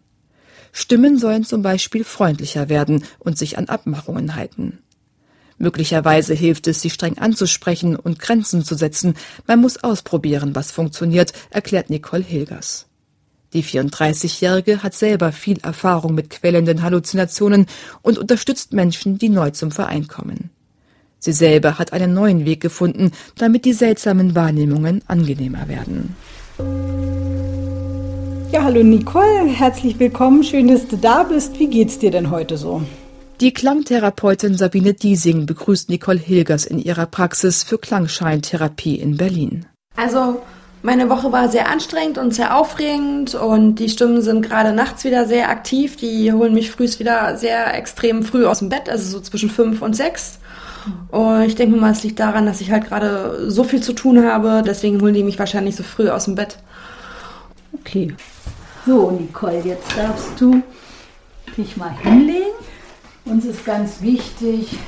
Stimmen 0.70 1.16
sollen 1.16 1.44
zum 1.44 1.62
Beispiel 1.62 2.04
freundlicher 2.04 2.68
werden 2.68 3.04
und 3.20 3.38
sich 3.38 3.56
an 3.56 3.70
Abmachungen 3.70 4.34
halten. 4.34 4.80
Möglicherweise 5.56 6.34
hilft 6.34 6.66
es, 6.66 6.82
sie 6.82 6.90
streng 6.90 7.16
anzusprechen 7.16 7.96
und 7.96 8.18
Grenzen 8.18 8.64
zu 8.64 8.74
setzen. 8.74 9.14
Man 9.46 9.60
muss 9.60 9.82
ausprobieren, 9.82 10.54
was 10.54 10.72
funktioniert, 10.72 11.32
erklärt 11.48 11.88
Nicole 11.88 12.22
Hilgers. 12.22 12.87
Die 13.54 13.64
34-Jährige 13.64 14.82
hat 14.82 14.94
selber 14.94 15.32
viel 15.32 15.58
Erfahrung 15.62 16.14
mit 16.14 16.28
quellenden 16.28 16.82
Halluzinationen 16.82 17.66
und 18.02 18.18
unterstützt 18.18 18.74
Menschen, 18.74 19.16
die 19.16 19.30
neu 19.30 19.50
zum 19.50 19.70
Verein 19.70 20.06
kommen. 20.06 20.50
Sie 21.18 21.32
selber 21.32 21.78
hat 21.78 21.92
einen 21.92 22.12
neuen 22.12 22.44
Weg 22.44 22.60
gefunden, 22.60 23.10
damit 23.36 23.64
die 23.64 23.72
seltsamen 23.72 24.34
Wahrnehmungen 24.34 25.02
angenehmer 25.08 25.66
werden. 25.66 26.14
Ja, 28.52 28.64
hallo 28.64 28.82
Nicole, 28.82 29.46
herzlich 29.46 29.98
willkommen, 29.98 30.44
schön, 30.44 30.68
dass 30.68 30.86
du 30.86 30.96
da 30.96 31.22
bist. 31.22 31.58
Wie 31.58 31.68
geht's 31.68 31.98
dir 31.98 32.10
denn 32.10 32.30
heute 32.30 32.56
so? 32.56 32.82
Die 33.40 33.52
Klangtherapeutin 33.52 34.56
Sabine 34.56 34.94
Diesing 34.94 35.46
begrüßt 35.46 35.90
Nicole 35.90 36.18
Hilgers 36.18 36.66
in 36.66 36.78
ihrer 36.78 37.06
Praxis 37.06 37.62
für 37.62 37.78
Klangscheintherapie 37.78 38.96
in 38.96 39.16
Berlin. 39.16 39.66
Also 39.96 40.40
meine 40.82 41.08
Woche 41.10 41.32
war 41.32 41.48
sehr 41.48 41.68
anstrengend 41.68 42.18
und 42.18 42.34
sehr 42.34 42.56
aufregend 42.56 43.34
und 43.34 43.76
die 43.76 43.88
Stimmen 43.88 44.22
sind 44.22 44.42
gerade 44.42 44.72
nachts 44.72 45.04
wieder 45.04 45.26
sehr 45.26 45.48
aktiv. 45.48 45.96
Die 45.96 46.32
holen 46.32 46.54
mich 46.54 46.70
frühst 46.70 47.00
wieder 47.00 47.36
sehr 47.36 47.74
extrem 47.74 48.22
früh 48.22 48.46
aus 48.46 48.60
dem 48.60 48.68
Bett, 48.68 48.88
also 48.88 49.10
so 49.10 49.20
zwischen 49.20 49.50
fünf 49.50 49.82
und 49.82 49.96
sechs. 49.96 50.38
Und 51.10 51.42
ich 51.42 51.54
denke 51.54 51.76
mal, 51.76 51.92
es 51.92 52.02
liegt 52.02 52.20
daran, 52.20 52.46
dass 52.46 52.60
ich 52.60 52.70
halt 52.70 52.86
gerade 52.86 53.50
so 53.50 53.64
viel 53.64 53.82
zu 53.82 53.92
tun 53.92 54.24
habe. 54.24 54.62
Deswegen 54.66 55.00
holen 55.00 55.14
die 55.14 55.24
mich 55.24 55.38
wahrscheinlich 55.38 55.76
so 55.76 55.82
früh 55.82 56.08
aus 56.08 56.24
dem 56.24 56.34
Bett. 56.34 56.58
Okay. 57.74 58.14
So, 58.86 59.10
Nicole, 59.10 59.60
jetzt 59.64 59.96
darfst 59.96 60.40
du 60.40 60.62
dich 61.56 61.76
mal 61.76 61.92
hinlegen. 62.02 62.56
Uns 63.24 63.44
ist 63.44 63.66
ganz 63.66 64.00
wichtig, 64.00 64.78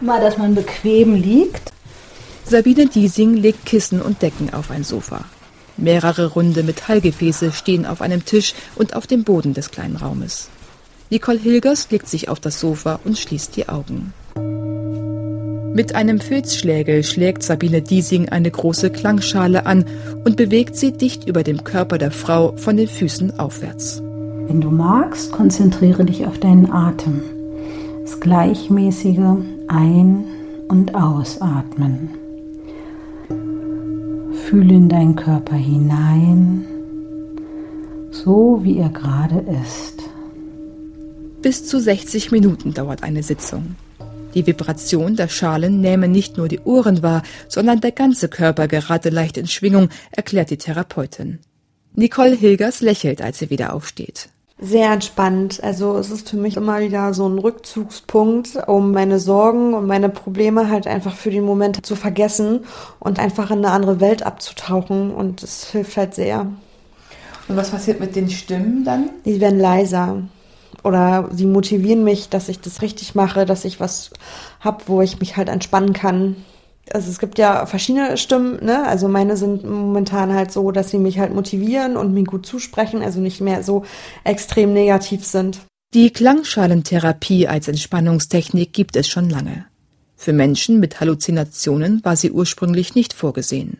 mal, 0.00 0.20
dass 0.20 0.38
man 0.38 0.54
bequem 0.54 1.14
liegt. 1.14 1.73
Sabine 2.46 2.86
Diesing 2.86 3.34
legt 3.34 3.64
Kissen 3.64 4.02
und 4.02 4.20
Decken 4.20 4.52
auf 4.52 4.70
ein 4.70 4.84
Sofa. 4.84 5.24
Mehrere 5.76 6.26
runde 6.26 6.62
Metallgefäße 6.62 7.52
stehen 7.52 7.86
auf 7.86 8.00
einem 8.00 8.24
Tisch 8.24 8.54
und 8.76 8.94
auf 8.94 9.06
dem 9.06 9.24
Boden 9.24 9.54
des 9.54 9.70
kleinen 9.70 9.96
Raumes. 9.96 10.50
Nicole 11.10 11.38
Hilgers 11.38 11.90
legt 11.90 12.08
sich 12.08 12.28
auf 12.28 12.40
das 12.40 12.60
Sofa 12.60 13.00
und 13.04 13.18
schließt 13.18 13.56
die 13.56 13.68
Augen. 13.68 14.12
Mit 15.74 15.94
einem 15.94 16.20
Filzschlägel 16.20 17.02
schlägt 17.02 17.42
Sabine 17.42 17.82
Diesing 17.82 18.28
eine 18.28 18.50
große 18.50 18.90
Klangschale 18.90 19.66
an 19.66 19.86
und 20.24 20.36
bewegt 20.36 20.76
sie 20.76 20.92
dicht 20.92 21.26
über 21.26 21.42
dem 21.42 21.64
Körper 21.64 21.98
der 21.98 22.12
Frau 22.12 22.56
von 22.56 22.76
den 22.76 22.88
Füßen 22.88 23.40
aufwärts. 23.40 24.00
Wenn 24.46 24.60
du 24.60 24.70
magst, 24.70 25.32
konzentriere 25.32 26.04
dich 26.04 26.26
auf 26.26 26.38
deinen 26.38 26.70
Atem. 26.70 27.22
Das 28.02 28.20
gleichmäßige 28.20 29.18
Ein- 29.66 30.24
und 30.68 30.94
Ausatmen. 30.94 32.23
Fühle 34.44 34.74
in 34.74 34.88
deinen 34.90 35.16
Körper 35.16 35.56
hinein, 35.56 36.66
so 38.10 38.60
wie 38.62 38.76
er 38.76 38.90
gerade 38.90 39.42
ist. 39.64 40.02
Bis 41.40 41.66
zu 41.66 41.80
60 41.80 42.30
Minuten 42.30 42.74
dauert 42.74 43.02
eine 43.02 43.22
Sitzung. 43.22 43.76
Die 44.34 44.46
Vibration 44.46 45.16
der 45.16 45.28
Schalen 45.28 45.80
nähme 45.80 46.08
nicht 46.08 46.36
nur 46.36 46.48
die 46.48 46.60
Ohren 46.60 47.02
wahr, 47.02 47.22
sondern 47.48 47.80
der 47.80 47.92
ganze 47.92 48.28
Körper 48.28 48.68
gerate 48.68 49.08
leicht 49.08 49.38
in 49.38 49.46
Schwingung, 49.46 49.88
erklärt 50.10 50.50
die 50.50 50.58
Therapeutin. 50.58 51.38
Nicole 51.94 52.36
Hilgers 52.36 52.82
lächelt, 52.82 53.22
als 53.22 53.38
sie 53.38 53.48
wieder 53.48 53.72
aufsteht. 53.72 54.28
Sehr 54.58 54.92
entspannt. 54.92 55.62
Also 55.62 55.96
es 55.98 56.10
ist 56.10 56.30
für 56.30 56.36
mich 56.36 56.56
immer 56.56 56.80
wieder 56.80 57.12
so 57.12 57.28
ein 57.28 57.38
Rückzugspunkt, 57.38 58.56
um 58.68 58.92
meine 58.92 59.18
Sorgen 59.18 59.74
und 59.74 59.86
meine 59.86 60.08
Probleme 60.08 60.70
halt 60.70 60.86
einfach 60.86 61.14
für 61.14 61.30
den 61.30 61.44
Moment 61.44 61.84
zu 61.84 61.96
vergessen 61.96 62.60
und 63.00 63.18
einfach 63.18 63.50
in 63.50 63.58
eine 63.58 63.70
andere 63.70 64.00
Welt 64.00 64.22
abzutauchen. 64.24 65.10
Und 65.10 65.42
es 65.42 65.70
hilft 65.70 65.96
halt 65.96 66.14
sehr. 66.14 66.46
Und 67.48 67.56
was 67.56 67.70
passiert 67.70 67.98
mit 67.98 68.14
den 68.14 68.30
Stimmen 68.30 68.84
dann? 68.84 69.10
Die 69.24 69.40
werden 69.40 69.58
leiser. 69.58 70.22
Oder 70.84 71.28
sie 71.32 71.46
motivieren 71.46 72.04
mich, 72.04 72.28
dass 72.28 72.48
ich 72.48 72.60
das 72.60 72.80
richtig 72.80 73.14
mache, 73.14 73.46
dass 73.46 73.64
ich 73.64 73.80
was 73.80 74.10
hab, 74.60 74.88
wo 74.88 75.02
ich 75.02 75.18
mich 75.18 75.36
halt 75.36 75.48
entspannen 75.48 75.92
kann 75.94 76.36
also 76.92 77.10
es 77.10 77.18
gibt 77.18 77.38
ja 77.38 77.66
verschiedene 77.66 78.16
Stimmen, 78.16 78.64
ne? 78.64 78.86
Also 78.86 79.08
meine 79.08 79.36
sind 79.36 79.64
momentan 79.64 80.34
halt 80.34 80.52
so, 80.52 80.70
dass 80.70 80.90
sie 80.90 80.98
mich 80.98 81.18
halt 81.18 81.34
motivieren 81.34 81.96
und 81.96 82.12
mir 82.12 82.24
gut 82.24 82.46
zusprechen, 82.46 83.02
also 83.02 83.20
nicht 83.20 83.40
mehr 83.40 83.62
so 83.62 83.84
extrem 84.24 84.72
negativ 84.72 85.24
sind. 85.24 85.60
Die 85.94 86.10
Klangschalentherapie 86.10 87.46
als 87.48 87.68
Entspannungstechnik 87.68 88.72
gibt 88.72 88.96
es 88.96 89.08
schon 89.08 89.30
lange. 89.30 89.66
Für 90.16 90.32
Menschen 90.32 90.80
mit 90.80 91.00
Halluzinationen 91.00 92.04
war 92.04 92.16
sie 92.16 92.32
ursprünglich 92.32 92.94
nicht 92.94 93.12
vorgesehen. 93.12 93.78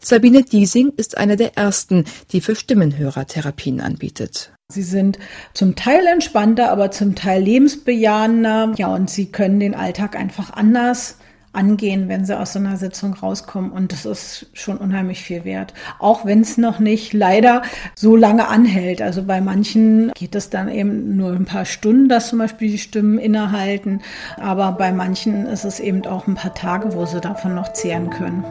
Sabine 0.00 0.42
Diesing 0.42 0.92
ist 0.96 1.18
eine 1.18 1.36
der 1.36 1.56
ersten, 1.56 2.04
die 2.32 2.40
für 2.40 2.56
Stimmenhörer 2.56 3.26
Therapien 3.26 3.80
anbietet. 3.80 4.52
Sie 4.72 4.82
sind 4.82 5.18
zum 5.54 5.76
Teil 5.76 6.06
entspannter, 6.06 6.70
aber 6.70 6.90
zum 6.90 7.14
Teil 7.14 7.42
lebensbejahender. 7.42 8.72
Ja, 8.76 8.94
und 8.94 9.10
sie 9.10 9.26
können 9.26 9.60
den 9.60 9.74
Alltag 9.74 10.16
einfach 10.16 10.52
anders 10.52 11.16
angehen, 11.52 12.08
wenn 12.08 12.24
sie 12.24 12.38
aus 12.38 12.54
so 12.54 12.58
einer 12.58 12.76
Sitzung 12.76 13.14
rauskommen. 13.14 13.72
Und 13.72 13.92
das 13.92 14.04
ist 14.04 14.46
schon 14.54 14.78
unheimlich 14.78 15.22
viel 15.22 15.44
wert. 15.44 15.74
Auch 15.98 16.24
wenn 16.24 16.40
es 16.40 16.56
noch 16.58 16.78
nicht 16.78 17.12
leider 17.12 17.62
so 17.94 18.16
lange 18.16 18.48
anhält. 18.48 19.02
Also 19.02 19.22
bei 19.22 19.40
manchen 19.40 20.12
geht 20.14 20.34
es 20.34 20.50
dann 20.50 20.68
eben 20.68 21.16
nur 21.16 21.32
ein 21.32 21.44
paar 21.44 21.64
Stunden, 21.64 22.08
dass 22.08 22.28
zum 22.28 22.38
Beispiel 22.38 22.70
die 22.70 22.78
Stimmen 22.78 23.18
innehalten. 23.18 24.00
Aber 24.38 24.72
bei 24.72 24.92
manchen 24.92 25.46
ist 25.46 25.64
es 25.64 25.80
eben 25.80 26.04
auch 26.06 26.26
ein 26.26 26.34
paar 26.34 26.54
Tage, 26.54 26.94
wo 26.94 27.04
sie 27.04 27.20
davon 27.20 27.54
noch 27.54 27.72
zehren 27.72 28.10
können. 28.10 28.44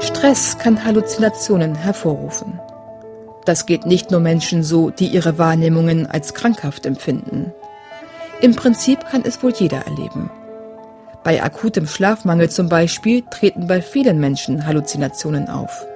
Stress 0.00 0.58
kann 0.58 0.84
Halluzinationen 0.84 1.74
hervorrufen. 1.74 2.58
Das 3.46 3.64
geht 3.64 3.86
nicht 3.86 4.10
nur 4.10 4.20
Menschen 4.20 4.62
so, 4.62 4.90
die 4.90 5.06
ihre 5.06 5.38
Wahrnehmungen 5.38 6.06
als 6.06 6.34
krankhaft 6.34 6.84
empfinden. 6.84 7.52
Im 8.40 8.54
Prinzip 8.54 9.06
kann 9.08 9.22
es 9.24 9.42
wohl 9.42 9.54
jeder 9.56 9.86
erleben. 9.86 10.30
Bei 11.24 11.42
akutem 11.42 11.86
Schlafmangel 11.86 12.50
zum 12.50 12.68
Beispiel 12.68 13.22
treten 13.30 13.66
bei 13.66 13.80
vielen 13.80 14.20
Menschen 14.20 14.66
Halluzinationen 14.66 15.48
auf. 15.48 15.86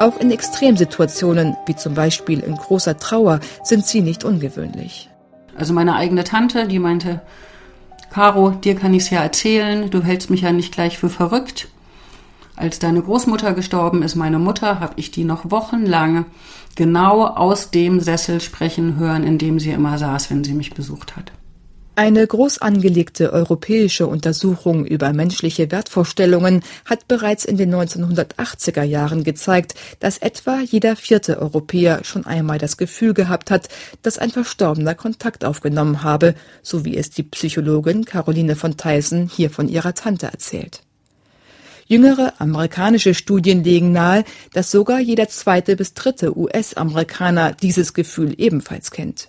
Auch 0.00 0.18
in 0.18 0.30
Extremsituationen, 0.30 1.56
wie 1.66 1.76
zum 1.76 1.94
Beispiel 1.94 2.40
in 2.40 2.56
großer 2.56 2.98
Trauer, 2.98 3.40
sind 3.62 3.86
sie 3.86 4.00
nicht 4.00 4.24
ungewöhnlich. 4.24 5.08
Also 5.56 5.72
meine 5.72 5.94
eigene 5.94 6.24
Tante, 6.24 6.66
die 6.66 6.80
meinte, 6.80 7.20
Caro, 8.10 8.50
dir 8.50 8.74
kann 8.74 8.94
ich's 8.94 9.10
ja 9.10 9.22
erzählen, 9.22 9.90
du 9.90 10.02
hältst 10.02 10.30
mich 10.30 10.42
ja 10.42 10.52
nicht 10.52 10.72
gleich 10.72 10.98
für 10.98 11.08
verrückt. 11.08 11.68
Als 12.56 12.78
deine 12.78 13.02
Großmutter 13.02 13.52
gestorben 13.52 14.02
ist, 14.02 14.14
meine 14.14 14.38
Mutter, 14.38 14.78
habe 14.80 14.94
ich 14.96 15.10
die 15.10 15.24
noch 15.24 15.50
wochenlang 15.50 16.26
genau 16.76 17.26
aus 17.26 17.70
dem 17.70 18.00
Sessel 18.00 18.40
sprechen 18.40 18.96
hören, 18.96 19.24
in 19.24 19.38
dem 19.38 19.58
sie 19.58 19.70
immer 19.70 19.98
saß, 19.98 20.30
wenn 20.30 20.44
sie 20.44 20.54
mich 20.54 20.72
besucht 20.72 21.16
hat. 21.16 21.32
Eine 21.96 22.26
groß 22.26 22.58
angelegte 22.58 23.32
europäische 23.32 24.08
Untersuchung 24.08 24.84
über 24.84 25.12
menschliche 25.12 25.70
Wertvorstellungen 25.70 26.64
hat 26.84 27.06
bereits 27.06 27.44
in 27.44 27.56
den 27.56 27.72
1980er 27.72 28.82
Jahren 28.82 29.22
gezeigt, 29.22 29.74
dass 30.00 30.18
etwa 30.18 30.58
jeder 30.60 30.96
vierte 30.96 31.38
Europäer 31.38 32.02
schon 32.02 32.26
einmal 32.26 32.58
das 32.58 32.78
Gefühl 32.78 33.14
gehabt 33.14 33.52
hat, 33.52 33.68
dass 34.02 34.18
ein 34.18 34.30
Verstorbener 34.30 34.96
Kontakt 34.96 35.44
aufgenommen 35.44 36.02
habe, 36.02 36.34
so 36.62 36.84
wie 36.84 36.96
es 36.96 37.10
die 37.10 37.22
Psychologin 37.22 38.04
Caroline 38.04 38.56
von 38.56 38.76
Theisen 38.76 39.28
hier 39.32 39.50
von 39.50 39.68
ihrer 39.68 39.94
Tante 39.94 40.26
erzählt. 40.26 40.83
Jüngere 41.86 42.40
amerikanische 42.40 43.14
Studien 43.14 43.62
legen 43.62 43.92
nahe, 43.92 44.24
dass 44.52 44.70
sogar 44.70 45.00
jeder 45.00 45.28
zweite 45.28 45.76
bis 45.76 45.94
dritte 45.94 46.36
US-Amerikaner 46.36 47.52
dieses 47.52 47.92
Gefühl 47.92 48.34
ebenfalls 48.38 48.90
kennt. 48.90 49.28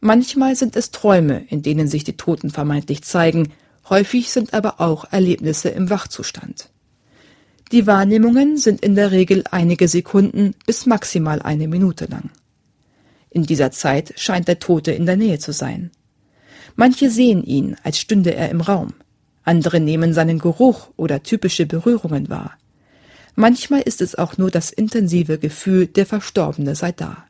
Manchmal 0.00 0.54
sind 0.56 0.76
es 0.76 0.90
Träume, 0.90 1.44
in 1.48 1.62
denen 1.62 1.88
sich 1.88 2.04
die 2.04 2.16
Toten 2.16 2.50
vermeintlich 2.50 3.02
zeigen, 3.02 3.52
häufig 3.88 4.30
sind 4.30 4.52
aber 4.52 4.80
auch 4.80 5.10
Erlebnisse 5.10 5.70
im 5.70 5.88
Wachzustand. 5.88 6.70
Die 7.72 7.86
Wahrnehmungen 7.86 8.58
sind 8.58 8.80
in 8.82 8.94
der 8.94 9.10
Regel 9.10 9.42
einige 9.50 9.88
Sekunden 9.88 10.54
bis 10.66 10.86
maximal 10.86 11.42
eine 11.42 11.66
Minute 11.66 12.04
lang. 12.04 12.30
In 13.30 13.44
dieser 13.44 13.72
Zeit 13.72 14.14
scheint 14.16 14.46
der 14.46 14.60
Tote 14.60 14.92
in 14.92 15.06
der 15.06 15.16
Nähe 15.16 15.38
zu 15.38 15.52
sein. 15.52 15.90
Manche 16.76 17.10
sehen 17.10 17.42
ihn, 17.42 17.76
als 17.82 17.98
stünde 17.98 18.34
er 18.34 18.50
im 18.50 18.60
Raum. 18.60 18.94
Andere 19.46 19.80
nehmen 19.80 20.12
seinen 20.12 20.38
Geruch 20.38 20.88
oder 20.96 21.22
typische 21.22 21.64
Berührungen 21.64 22.28
wahr. 22.28 22.58
Manchmal 23.36 23.82
ist 23.82 24.02
es 24.02 24.14
auch 24.14 24.36
nur 24.38 24.50
das 24.50 24.70
intensive 24.70 25.38
Gefühl, 25.38 25.86
der 25.86 26.04
Verstorbene 26.04 26.74
sei 26.74 26.92
da. 26.92 27.24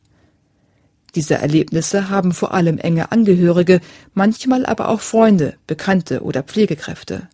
Diese 1.14 1.34
Erlebnisse 1.34 2.10
haben 2.10 2.32
vor 2.32 2.52
allem 2.54 2.78
enge 2.78 3.12
Angehörige, 3.12 3.80
manchmal 4.14 4.66
aber 4.66 4.88
auch 4.88 5.00
Freunde, 5.00 5.54
Bekannte 5.66 6.22
oder 6.22 6.42
Pflegekräfte. 6.42 7.28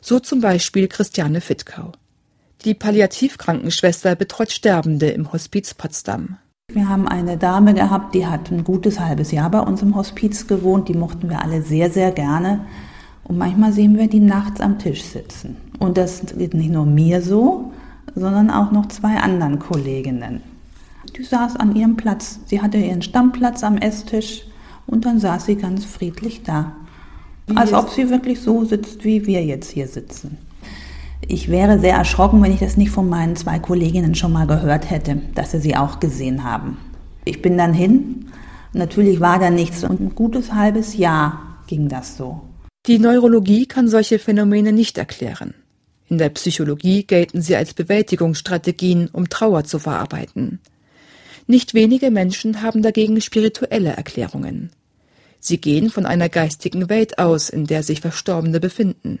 So 0.00 0.18
zum 0.18 0.40
Beispiel 0.40 0.88
Christiane 0.88 1.40
Fittkau. 1.40 1.92
Die 2.64 2.74
Palliativkrankenschwester 2.74 4.14
betreut 4.16 4.50
Sterbende 4.50 5.10
im 5.10 5.32
Hospiz 5.32 5.74
Potsdam. 5.74 6.38
Wir 6.72 6.88
haben 6.88 7.06
eine 7.06 7.36
Dame 7.36 7.74
gehabt, 7.74 8.14
die 8.14 8.26
hat 8.26 8.50
ein 8.50 8.64
gutes 8.64 8.98
halbes 8.98 9.30
Jahr 9.30 9.50
bei 9.50 9.60
uns 9.60 9.82
im 9.82 9.94
Hospiz 9.94 10.46
gewohnt. 10.46 10.88
Die 10.88 10.94
mochten 10.94 11.28
wir 11.28 11.42
alle 11.42 11.62
sehr, 11.62 11.90
sehr 11.90 12.12
gerne. 12.12 12.66
Und 13.28 13.38
manchmal 13.38 13.72
sehen 13.72 13.98
wir 13.98 14.08
die 14.08 14.20
nachts 14.20 14.60
am 14.60 14.78
Tisch 14.78 15.02
sitzen. 15.02 15.56
Und 15.78 15.98
das 15.98 16.22
geht 16.38 16.54
nicht 16.54 16.70
nur 16.70 16.86
mir 16.86 17.20
so, 17.22 17.72
sondern 18.14 18.50
auch 18.50 18.70
noch 18.70 18.86
zwei 18.86 19.16
anderen 19.16 19.58
Kolleginnen. 19.58 20.42
Die 21.16 21.24
saß 21.24 21.56
an 21.56 21.74
ihrem 21.74 21.96
Platz. 21.96 22.40
Sie 22.46 22.62
hatte 22.62 22.78
ihren 22.78 23.02
Stammplatz 23.02 23.64
am 23.64 23.78
Esstisch 23.78 24.42
und 24.86 25.04
dann 25.04 25.18
saß 25.18 25.46
sie 25.46 25.56
ganz 25.56 25.84
friedlich 25.84 26.42
da. 26.42 26.72
Wie 27.46 27.56
Als 27.56 27.72
ob 27.72 27.90
sie 27.90 28.10
wirklich 28.10 28.40
so 28.40 28.64
sitzt, 28.64 29.04
wie 29.04 29.26
wir 29.26 29.44
jetzt 29.44 29.70
hier 29.70 29.88
sitzen. 29.88 30.38
Ich 31.28 31.48
wäre 31.48 31.78
sehr 31.78 31.96
erschrocken, 31.96 32.42
wenn 32.42 32.52
ich 32.52 32.60
das 32.60 32.76
nicht 32.76 32.90
von 32.90 33.08
meinen 33.08 33.36
zwei 33.36 33.58
Kolleginnen 33.58 34.14
schon 34.14 34.32
mal 34.32 34.46
gehört 34.46 34.90
hätte, 34.90 35.20
dass 35.34 35.52
sie 35.52 35.60
sie 35.60 35.76
auch 35.76 35.98
gesehen 35.98 36.44
haben. 36.44 36.76
Ich 37.24 37.42
bin 37.42 37.58
dann 37.58 37.72
hin. 37.72 38.26
Natürlich 38.72 39.20
war 39.20 39.38
da 39.38 39.50
nichts 39.50 39.82
und 39.82 40.00
ein 40.00 40.14
gutes 40.14 40.52
halbes 40.52 40.96
Jahr 40.96 41.40
ging 41.66 41.88
das 41.88 42.16
so. 42.16 42.42
Die 42.86 43.00
Neurologie 43.00 43.66
kann 43.66 43.88
solche 43.88 44.20
Phänomene 44.20 44.72
nicht 44.72 44.96
erklären. 44.96 45.54
In 46.08 46.18
der 46.18 46.28
Psychologie 46.28 47.02
gelten 47.02 47.42
sie 47.42 47.56
als 47.56 47.74
Bewältigungsstrategien, 47.74 49.08
um 49.12 49.28
Trauer 49.28 49.64
zu 49.64 49.80
verarbeiten. 49.80 50.60
Nicht 51.48 51.74
wenige 51.74 52.12
Menschen 52.12 52.62
haben 52.62 52.82
dagegen 52.82 53.20
spirituelle 53.20 53.90
Erklärungen. 53.90 54.70
Sie 55.40 55.58
gehen 55.58 55.90
von 55.90 56.06
einer 56.06 56.28
geistigen 56.28 56.88
Welt 56.88 57.18
aus, 57.18 57.50
in 57.50 57.66
der 57.66 57.82
sich 57.82 58.00
Verstorbene 58.00 58.60
befinden. 58.60 59.18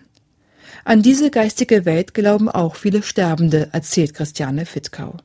An 0.84 1.02
diese 1.02 1.30
geistige 1.30 1.84
Welt 1.84 2.14
glauben 2.14 2.48
auch 2.48 2.76
viele 2.76 3.02
Sterbende, 3.02 3.70
erzählt 3.72 4.14
Christiane 4.14 4.66
Fittkau. 4.66 5.16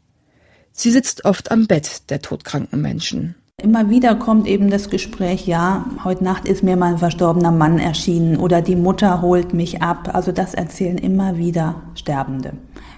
Sie 0.71 0.89
sitzt 0.89 1.25
oft 1.25 1.51
am 1.51 1.67
Bett 1.67 2.09
der 2.09 2.21
todkranken 2.21 2.81
Menschen. 2.81 3.35
Immer 3.61 3.89
wieder 3.91 4.15
kommt 4.15 4.47
eben 4.47 4.71
das 4.71 4.89
Gespräch, 4.89 5.45
ja, 5.45 5.85
heute 6.03 6.23
Nacht 6.23 6.47
ist 6.47 6.63
mir 6.63 6.75
mein 6.75 6.97
verstorbener 6.97 7.51
Mann 7.51 7.77
erschienen 7.77 8.37
oder 8.37 8.61
die 8.61 8.75
Mutter 8.75 9.21
holt 9.21 9.53
mich 9.53 9.83
ab. 9.83 10.09
Also 10.13 10.31
das 10.31 10.55
erzählen 10.55 10.97
immer 10.97 11.37
wieder 11.37 11.75
Sterbende. 11.93 12.53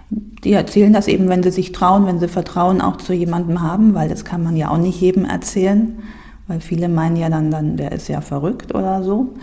Die 0.10 0.54
erzählen 0.54 0.94
das 0.94 1.08
eben, 1.08 1.28
wenn 1.28 1.44
sie 1.44 1.52
sich 1.52 1.74
trauen, 1.74 2.06
wenn 2.06 2.20
sie 2.20 2.30
Vertrauen 2.30 2.80
auch 2.80 2.98
zu 2.98 3.12
jemandem 3.12 3.62
haben, 3.62 3.94
weil 3.94 4.08
das 4.08 4.24
kann 4.24 4.42
man 4.42 4.56
ja 4.56 4.70
auch 4.70 4.78
nicht 4.78 5.02
jedem 5.02 5.26
erzählen, 5.26 6.02
weil 6.48 6.62
viele 6.62 6.88
meinen 6.88 7.18
ja 7.18 7.30
dann, 7.30 7.52
dann 7.52 7.76
der 7.76 7.92
ist 7.92 8.08
ja 8.08 8.22
verrückt 8.22 8.74
oder 8.74 9.04
so. 9.04 9.34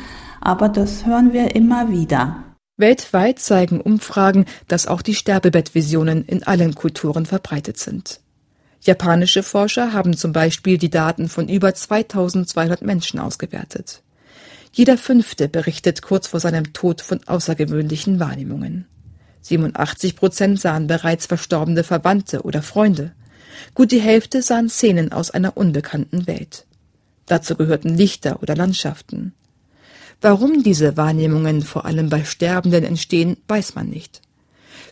Aber 0.41 0.71
das 0.71 1.05
hören 1.05 1.35
wir 1.35 1.55
immer 1.55 1.91
wieder. 1.91 2.37
Weltweit 2.79 3.41
zeigen 3.41 3.83
Umfragen, 3.83 4.47
dass 4.69 4.87
auch 4.87 5.03
die 5.03 5.15
Sterbebettvisionen 5.15 6.25
in 6.25 6.45
allen 6.45 6.75
Kulturen 6.75 7.27
verbreitet 7.27 7.77
sind. 7.77 8.21
Japanische 8.83 9.43
Forscher 9.43 9.93
haben 9.93 10.17
zum 10.17 10.33
Beispiel 10.33 10.79
die 10.79 10.89
Daten 10.89 11.29
von 11.29 11.49
über 11.49 11.75
2200 11.75 12.81
Menschen 12.81 13.21
ausgewertet. 13.21 14.03
Jeder 14.73 14.97
Fünfte 14.97 15.49
berichtet 15.49 16.01
kurz 16.01 16.29
vor 16.29 16.41
seinem 16.41 16.73
Tod 16.73 17.03
von 17.03 17.21
außergewöhnlichen 17.27 18.21
Wahrnehmungen. 18.21 18.87
87 19.43 20.17
Prozent 20.17 20.61
sahen 20.61 20.87
bereits 20.87 21.27
verstorbene 21.27 21.85
Verwandte 21.85 22.43
oder 22.43 22.63
Freunde. 22.63 23.13
Gut 23.75 23.93
die 23.93 24.01
Hälfte 24.01 24.41
sahen 24.41 24.71
Szenen 24.71 25.13
aus 25.13 25.31
einer 25.31 25.57
unbekannten 25.57 26.27
Welt. 26.27 26.65
Dazu 27.27 27.57
gehörten 27.57 27.95
Lichter 27.95 28.43
oder 28.43 28.57
Landschaften. 28.57 29.35
Warum 30.23 30.63
diese 30.63 30.97
Wahrnehmungen 30.97 31.63
vor 31.63 31.85
allem 31.85 32.09
bei 32.09 32.25
Sterbenden 32.25 32.85
entstehen, 32.85 33.37
weiß 33.49 33.75
man 33.75 33.89
nicht. 33.89 34.23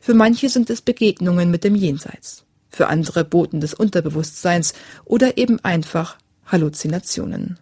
Für 0.00 0.14
manche 0.14 0.48
sind 0.48 0.68
es 0.70 0.82
Begegnungen 0.82 1.50
mit 1.50 1.64
dem 1.64 1.74
Jenseits 1.74 2.44
für 2.68 2.88
andere 2.88 3.24
Boten 3.24 3.60
des 3.60 3.74
Unterbewusstseins 3.74 4.74
oder 5.04 5.36
eben 5.38 5.62
einfach 5.64 6.16
Halluzinationen. 6.46 7.58